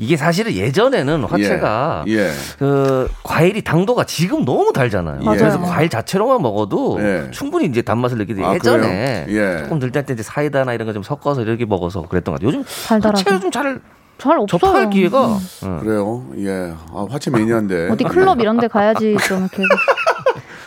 [0.04, 2.32] 이게 사실은 예전에는 화채가 예, 예.
[2.60, 5.22] 그 과일이 당도가 지금 너무 달잖아요.
[5.24, 5.38] 맞아요.
[5.39, 7.32] 그래서 과일 자체로만 먹어도 예.
[7.32, 9.26] 충분히 이제 단맛을 느끼는데 아, 예전에?
[9.30, 9.58] 예.
[9.63, 12.48] 조금 들때 이제 사이다나 이런 거 좀 섞어서 이렇게 먹어서 그랬던 것 같아요.
[12.48, 12.63] 요즘.
[13.02, 13.80] 화채가 좀잘
[14.20, 14.46] 잘 없어요.
[14.60, 15.80] 접할 기회가 응.
[15.80, 16.24] 그래요.
[16.38, 16.74] 예.
[16.94, 17.89] 아, 화채 매니아인데.
[17.89, 19.63] 어디 클럽 이런 데 가야지 좀 이렇게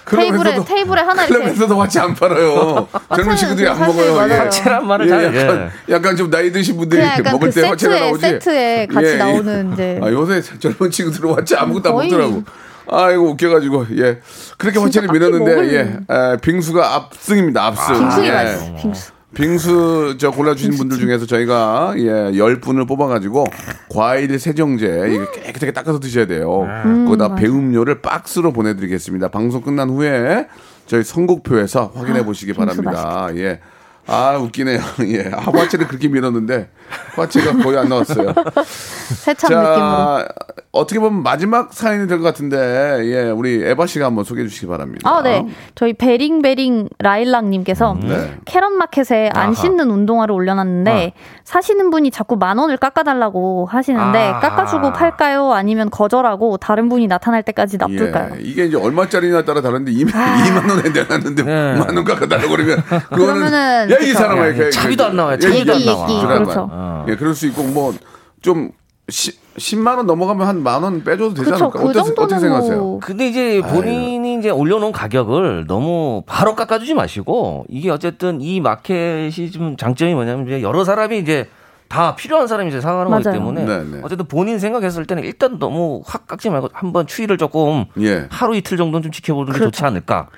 [0.09, 2.89] 테이블에 테이블에 하나 이렇게 클럽에서도 화채 안 팔아요.
[3.17, 4.29] 젊은 친구들이 안 먹어요.
[4.31, 4.35] 예.
[4.37, 7.93] 화채란 말을 예, 잘 약간, 약간 좀 나이 드신 분들이 약간 먹을 그 때 화채가
[7.95, 8.21] 세트에 나오지.
[8.21, 9.17] 세트에 같이 예, 예.
[9.17, 12.43] 나오는 이제 아, 요새 젊은 친구들은 화채 아무것도 안 거의 먹더라고.
[12.89, 14.21] 아이고 웃겨가지고 예
[14.59, 15.81] 그렇게 화채를 밀었는데 먹을- 예
[16.15, 18.31] 에, 빙수가 압승입니다 압승 빙수가 예.
[18.33, 18.75] 맛있어.
[18.77, 19.11] 빙수.
[19.37, 23.45] 빙수 저 골라주신 분들 중에서 저희가 예, 열 분을 뽑아가지고
[23.91, 26.67] 과일 세정제 이거 깨끗하게 닦아서 드셔야 돼요.
[27.07, 29.29] 거기다 배음료를 박스로 보내드리겠습니다.
[29.29, 30.47] 방송 끝난 후에
[30.87, 33.29] 저희 선곡표에서 확인해 보시기 빙수 바랍니다.
[33.37, 33.61] 예.
[34.09, 34.79] 아 웃기네요.
[35.09, 35.31] 예.
[35.35, 36.69] 아, 화채를 그렇게 밀었는데
[37.17, 38.33] 화채가 거의 안 나왔어요.
[38.65, 39.77] 세참 느낌으로.
[39.77, 40.29] 자
[40.73, 42.57] 어떻게 보면 마지막 사연이 될 것 같은데
[43.05, 45.09] 예 우리 에바 씨가 한번 소개해 주시기 바랍니다.
[45.11, 45.45] 아, 네.
[45.75, 48.37] 저희 베링베링 라일락님께서 네.
[48.45, 49.55] 캐럿 마켓에 안 아하.
[49.55, 51.13] 씻는 운동화를 올려놨는데
[51.45, 54.41] 사시는 분이 자꾸 만 원을 깎아달라고 하시는데 아하.
[54.41, 55.53] 깎아주고 팔까요?
[55.53, 58.35] 아니면 거절하고 다른 분이 나타날 때까지 놔둘까요?
[58.37, 61.75] 예, 이게 이제 얼마짜리냐 따라 다른데 2만, 2만 원에 내놨는데 네.
[61.79, 62.77] 만원 깎아달라고 그러면
[63.11, 65.35] 그거는 그러면은 야이 예, 이렇게 차비도 안 나와요.
[65.35, 66.07] 예, 차비도 안 나와.
[66.07, 66.69] 그렇죠.
[66.69, 67.05] 거야.
[67.09, 68.71] 예, 그럴 수 있고 뭐좀
[69.09, 71.79] 10만 원 넘어가면 한 만 원 빼줘도 되지 그쵸, 않을까?
[71.79, 72.77] 그 어떻게, 정도는 어떻게 생각하세요?
[72.79, 79.51] 뭐 근데 이제 본인이 이제 올려놓은 가격을 너무 바로 깎아주지 마시고 이게 어쨌든 이 마켓이
[79.53, 81.49] 좀 장점이 뭐냐면 이제 여러 사람이 이제
[81.89, 83.23] 다 필요한 사람이 이제 사가는 거기.
[83.23, 84.01] 때문에 네, 네.
[84.03, 88.27] 어쨌든 본인 생각했을 때는 일단 너무 확 깎지 말고 한번 추이를 조금 예.
[88.29, 89.71] 하루 이틀 정도는 좀 지켜보는 게 그렇죠.
[89.71, 90.29] 좋지 않을까.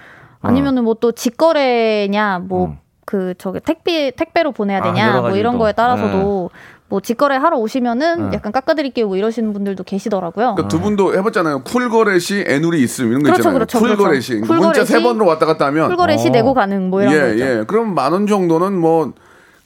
[0.42, 2.76] 아니면은 뭐 또 직거래냐 뭐
[3.08, 4.82] 그 저기 택배 택배로 보내야 음.
[4.82, 5.56] 아, 되냐 여러 뭐 이런.
[5.56, 6.50] 거에 따라서도
[6.90, 8.36] 뭐 직거래 하러 오시면은 네.
[8.36, 10.54] 약간 깎아드릴게요 뭐 이러시는 분들도 계시더라고요.
[10.56, 11.62] 그러니까 두 분도 해봤잖아요.
[11.64, 13.54] 쿨거래 시 에누리 있음 이런 거 그렇죠, 있잖아요.
[13.60, 14.20] 그렇죠, 쿨거래 그렇죠.
[14.20, 16.32] 시 쿨거래 문자 세 시, 번으로 왔다 갔다 하면 쿨거래 시 어.
[16.32, 17.40] 네고 가능 뭐 이런 예, 거죠.
[17.44, 17.64] 예.
[17.66, 19.14] 그럼 만 원 정도는 뭐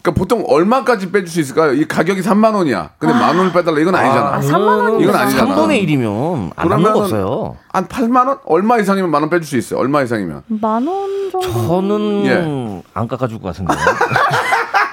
[0.02, 1.72] 그러니까 보통 얼마까지 빼줄 수 있을까요?
[1.74, 2.90] 이 가격이 3만 원이야.
[2.98, 4.34] 근데 만 원을 빼달라 이건 아니잖아.
[4.34, 5.54] 아, 3만 원이면 이건 아니잖아.
[5.54, 7.56] 3분의 1이면 안 남는 거 없어요.
[7.72, 8.38] 한 8만 원?
[8.44, 9.78] 얼마 이상이면 만 원 빼줄 수 있어요.
[9.80, 10.42] 얼마 이상이면.
[10.48, 11.40] 만 원 정도.
[11.52, 12.82] 저는 예.
[12.94, 13.78] 안 깎아줄 것 같은데요.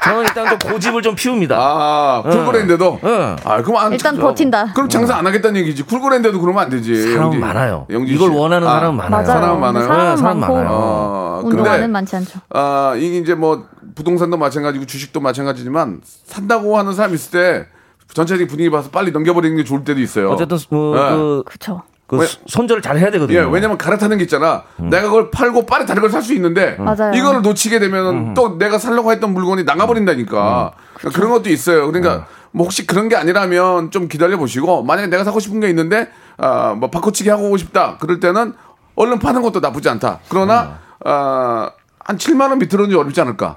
[0.03, 1.55] 저는 일단 좀 고집을 좀 피웁니다.
[1.59, 2.99] 아, 쿨거래인데도.
[3.03, 3.35] 예.
[3.43, 4.73] 아, 그럼 안 일단 버틴다.
[4.73, 5.83] 그럼 장사 안 하겠다는 얘기지.
[5.83, 7.11] 쿨거래인데도 그러면 안 되지.
[7.11, 7.37] 사람 영지.
[7.37, 7.85] 많아요.
[7.89, 8.37] 영지 이걸 씨.
[8.37, 9.25] 원하는 아, 사람은 많아요.
[9.25, 9.83] 사람 많아요.
[9.85, 10.71] 사람 네, 사람 많고 많아요.
[10.71, 12.39] 어, 운동화는 많지 않죠.
[12.51, 13.65] 아, 이게 이제 뭐
[14.03, 17.67] 부동산도 마찬가지고 주식도 마찬가지지만 산다고 하는 사람 있을 때
[18.13, 20.29] 전체적인 분위기 봐서 빨리 넘겨버리는 게 좋을 때도 있어요.
[20.31, 21.09] 어쨌든 그, 예.
[21.15, 21.81] 그, 그렇죠.
[22.07, 23.38] 그 왜- 손절을 잘 해야 되거든요.
[23.38, 24.63] 예, 왜냐면 갈아타는 게 있잖아.
[24.77, 27.13] 내가 그걸 팔고 빨리 다른 걸 살 수 있는데 맞아요.
[27.13, 28.27] 이거를 놓치게 되면 음.
[28.29, 30.71] 은또 내가 살려고 했던 물건이 나가버린다니까.
[30.95, 31.85] 그러니까 그런 것도 있어요.
[31.85, 36.09] 그러니까 뭐 혹시 그런 게 아니라면 좀 기다려 보시고 만약에 내가 사고 싶은 게 있는데
[36.38, 37.97] 아, 뭐 바꿔치기 하고 싶다.
[37.99, 38.53] 그럴 때는
[38.95, 40.19] 얼른 파는 것도 나쁘지 않다.
[40.29, 43.55] 그러나 아, 한 7만 원 밑으로는 어렵지 않을까.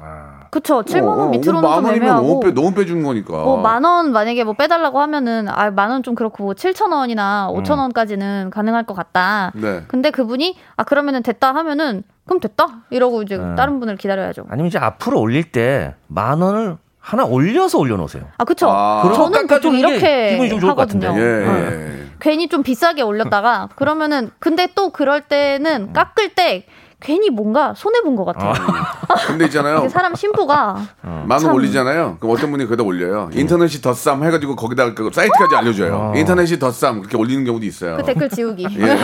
[0.52, 0.82] 그쵸.
[0.82, 2.40] 7만 원 어, 어, 밑으로는 만좀 원이면 너무, 애매하고.
[2.40, 3.32] 빼, 너무 빼주는 거니까.
[3.42, 8.50] 뭐만원 만약에 뭐 빼달라고 하면은 아 만 원 좀 그렇고 뭐 7천 원이나 5천 원까지는
[8.50, 9.52] 가능할 것 같다.
[9.54, 9.82] 네.
[9.88, 13.54] 근데 그분이 아 그러면은 됐다 하면은 그럼 됐다 이러고 이제 네.
[13.56, 14.44] 다른 분을 기다려야죠.
[14.50, 18.24] 아니면 이제 앞으로 올릴 때 만 원을 하나 올려서 올려놓으세요.
[18.36, 18.68] 아 그쵸.
[18.70, 19.10] 아.
[19.14, 21.08] 저는 보통 이렇게 기분이 좀 좋을 것 하거든요.
[21.08, 21.20] 같은데.
[21.22, 21.56] 예, 어.
[21.72, 22.02] 예.
[22.20, 26.66] 괜히 좀 비싸게 올렸다가 그러면은 근데 또 그럴 때는 깎을 때
[27.02, 28.52] 괜히 뭔가 손해 본 것 같아요.
[29.26, 29.88] 근데 있잖아요.
[29.88, 31.54] 사람 심보가 만원 참.
[31.54, 32.18] 올리잖아요.
[32.20, 33.28] 그럼 어떤 분이 거기다 올려요.
[33.34, 36.12] 인터넷이 더 쌈 해가지고 거기다 그 사이트까지 알려줘요.
[36.16, 37.96] 인터넷이 더 쌈 그렇게 올리는 경우도 있어요.
[37.96, 38.66] 그 댓글 지우기.
[38.80, 38.98] 예.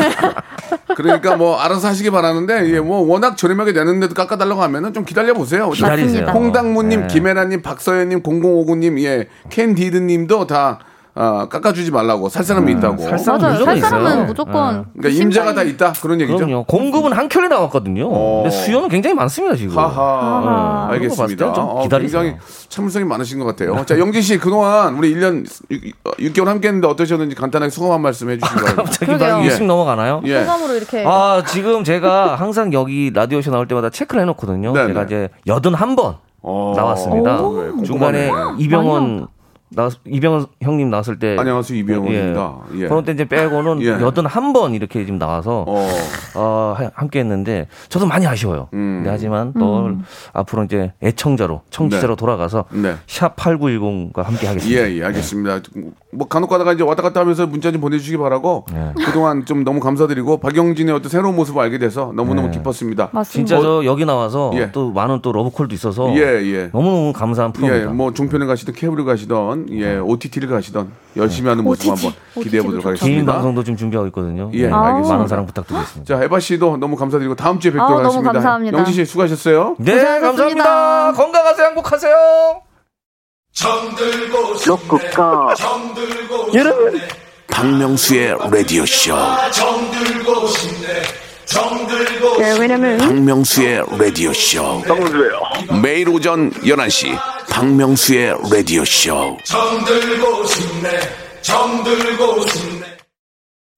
[0.94, 5.70] 그러니까 뭐 알아서 하시기 바라는데 예, 뭐 워낙 저렴하게 내는데도 깎아달라고 하면은 좀 기다려 보세요.
[5.70, 6.26] 기다리세요.
[6.26, 7.06] 홍당무님, 네.
[7.08, 10.78] 김혜라님, 박서연님, 0059님, 예, 캔디드님도 다
[11.20, 13.02] 아, 깎아주지 말라고 살 사람이 있다고.
[13.02, 13.64] 살 사람 맞아요.
[13.64, 14.24] 살 사람은 있어요.
[14.24, 16.38] 무조건 그러니까 임자가 다 있다 그런 얘기죠.
[16.38, 16.64] 그럼요.
[16.64, 18.08] 공급은 한 켤레 나왔거든요.
[18.08, 18.42] 어.
[18.44, 19.76] 근데 수요는 굉장히 많습니다 지금.
[19.76, 20.00] 하하.
[20.00, 20.88] 아하.
[20.92, 21.52] 알겠습니다.
[21.54, 22.22] 좀 어, 기다리세요.
[22.22, 23.84] 굉장히 참을성이 많으신 것 같아요.
[23.84, 25.44] 자, 영진 씨, 그동안 우리 1년
[26.20, 28.82] 6, 개월 함께 했는데 어떠셨는지 간단하게 소감 한 말씀 해주시기 바랍니다.
[28.84, 29.34] 갑자기 그러게요.
[29.34, 29.46] 막 예.
[29.46, 30.20] 육식 넘어가나요?
[30.24, 30.44] 예.
[30.44, 34.72] 소감으로 이렇게 아 지금 제가 항상 여기 라디오 쇼 나올 때마다 체크를 해놓거든요.
[34.72, 35.06] 네, 제가 네.
[35.06, 36.74] 이제 여든 한번 어.
[36.76, 37.42] 나왔습니다.
[37.42, 37.60] 오.
[37.60, 38.30] 네, 중간에.
[38.58, 39.26] 이병헌
[39.70, 42.56] 나 이병헌 형님 나왔을 때 안녕하세요, 이병헌입니다.
[42.76, 42.88] 예.
[42.88, 43.88] 그런 때 이제 빼고는 예.
[43.88, 45.88] 여든 한번 이렇게 지금 나와서 어.
[46.34, 48.68] 어, 하- 함께 했는데 저도 많이 아쉬워요.
[48.72, 48.98] 음.
[48.98, 49.90] 근데 하지만 또
[50.32, 52.20] 앞으로 이제 애청자로 청취자로 네.
[52.20, 52.94] 돌아가서 네.
[53.06, 54.80] 샵 8910과 함께 하겠습니다.
[54.88, 55.60] 예, 예, 알겠습니다.
[56.12, 58.92] 뭐 간혹 가다가 이제 왔다 갔다 하면서 문자 좀 보내주시기 바라고 네.
[59.04, 62.56] 그동안 좀 너무 감사드리고 박영진의 어떤 새로운 모습을 알게 돼서 너무 너무 네.
[62.58, 63.10] 기뻤습니다.
[63.12, 63.24] 맞습니다.
[63.56, 64.70] 진짜 저 여기 나와서 예.
[64.72, 66.70] 또 많은 또 러브콜도 있어서 예, 예.
[66.72, 67.92] 너무 너무 감사한 예, 프로입니다.
[67.92, 69.04] 뭐 종편을 가시던 케이블을
[69.66, 72.06] 가시던 예, OTT를 가시던 열심히 하는 모습 OTT.
[72.06, 73.06] 한번 기대해 보도록 OTT 도 좋죠.
[73.06, 73.32] 개인 하겠습니다.
[73.32, 74.50] 방송도 지금 준비하고 있거든요.
[74.54, 75.14] 예, 네, 알겠습니다.
[75.14, 76.14] 많은 사랑 부탁드리겠습니다.
[76.16, 78.32] 자, 에바 씨도 너무 감사드리고 다음 주에 아, 뵙도록 너무 하겠습니다.
[78.32, 78.78] 감사합니다.
[78.78, 79.76] 영진 씨 수고하셨어요.
[79.78, 80.64] 네, 고생하셨습니다.
[80.64, 81.12] 감사합니다.
[81.12, 81.66] 건강하세요.
[81.68, 82.62] 행복하세요.
[86.54, 87.00] 여러분
[87.48, 89.50] 박명수의 라디오 쇼 네,
[92.60, 94.82] 왜냐면 박명수의 라디오 쇼.
[94.82, 95.40] 박명수예요.
[95.82, 97.18] 매일 오전 11시
[97.50, 99.36] 박명수의 라디오 쇼.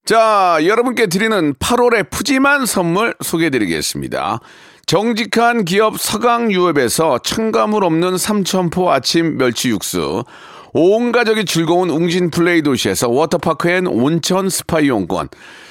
[0.05, 4.39] 자, 여러분께 드리는 8월의 푸짐한 선물 소개해 드리겠습니다.
[4.85, 10.25] 정직한 기업 서강유업에서 첨가물 없는 삼천포 아침 멸치 육수,
[10.73, 15.29] 온 가족이 즐거운 웅진 플레이 도시에서 워터파크 and 온천 스파 이용권,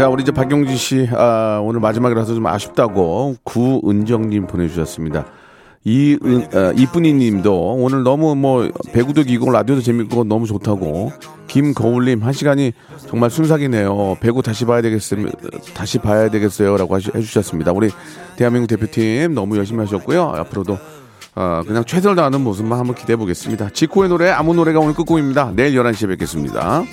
[0.00, 5.26] 자, 우리 이제 박용진 씨, 아, 오늘 마지막이라서 좀 아쉽다고 구은정님 보내주셨습니다.
[5.84, 11.12] 이은, 어, 이쁜이 님도 오늘 너무 뭐 배구도 기고 라디오도 재밌고 너무 좋다고
[11.48, 12.72] 김거울님 한 시간이
[13.08, 14.16] 정말 순삭이네요.
[14.22, 15.26] 배구 다시 봐야 되겠어요.
[15.74, 16.78] 다시 봐야 되겠어요.
[16.78, 17.72] 라고 하시- 해주셨습니다.
[17.72, 17.90] 우리
[18.36, 20.22] 대한민국 대표팀 너무 열심히 하셨고요.
[20.34, 20.78] 앞으로도
[21.36, 23.68] 어, 그냥 최선을 다하는 모습만 한번 기대해 보겠습니다.
[23.74, 25.52] 지코의 노래 아무 노래가 오늘 끝곡입니다.
[25.54, 26.84] 내일 11시에 뵙겠습니다.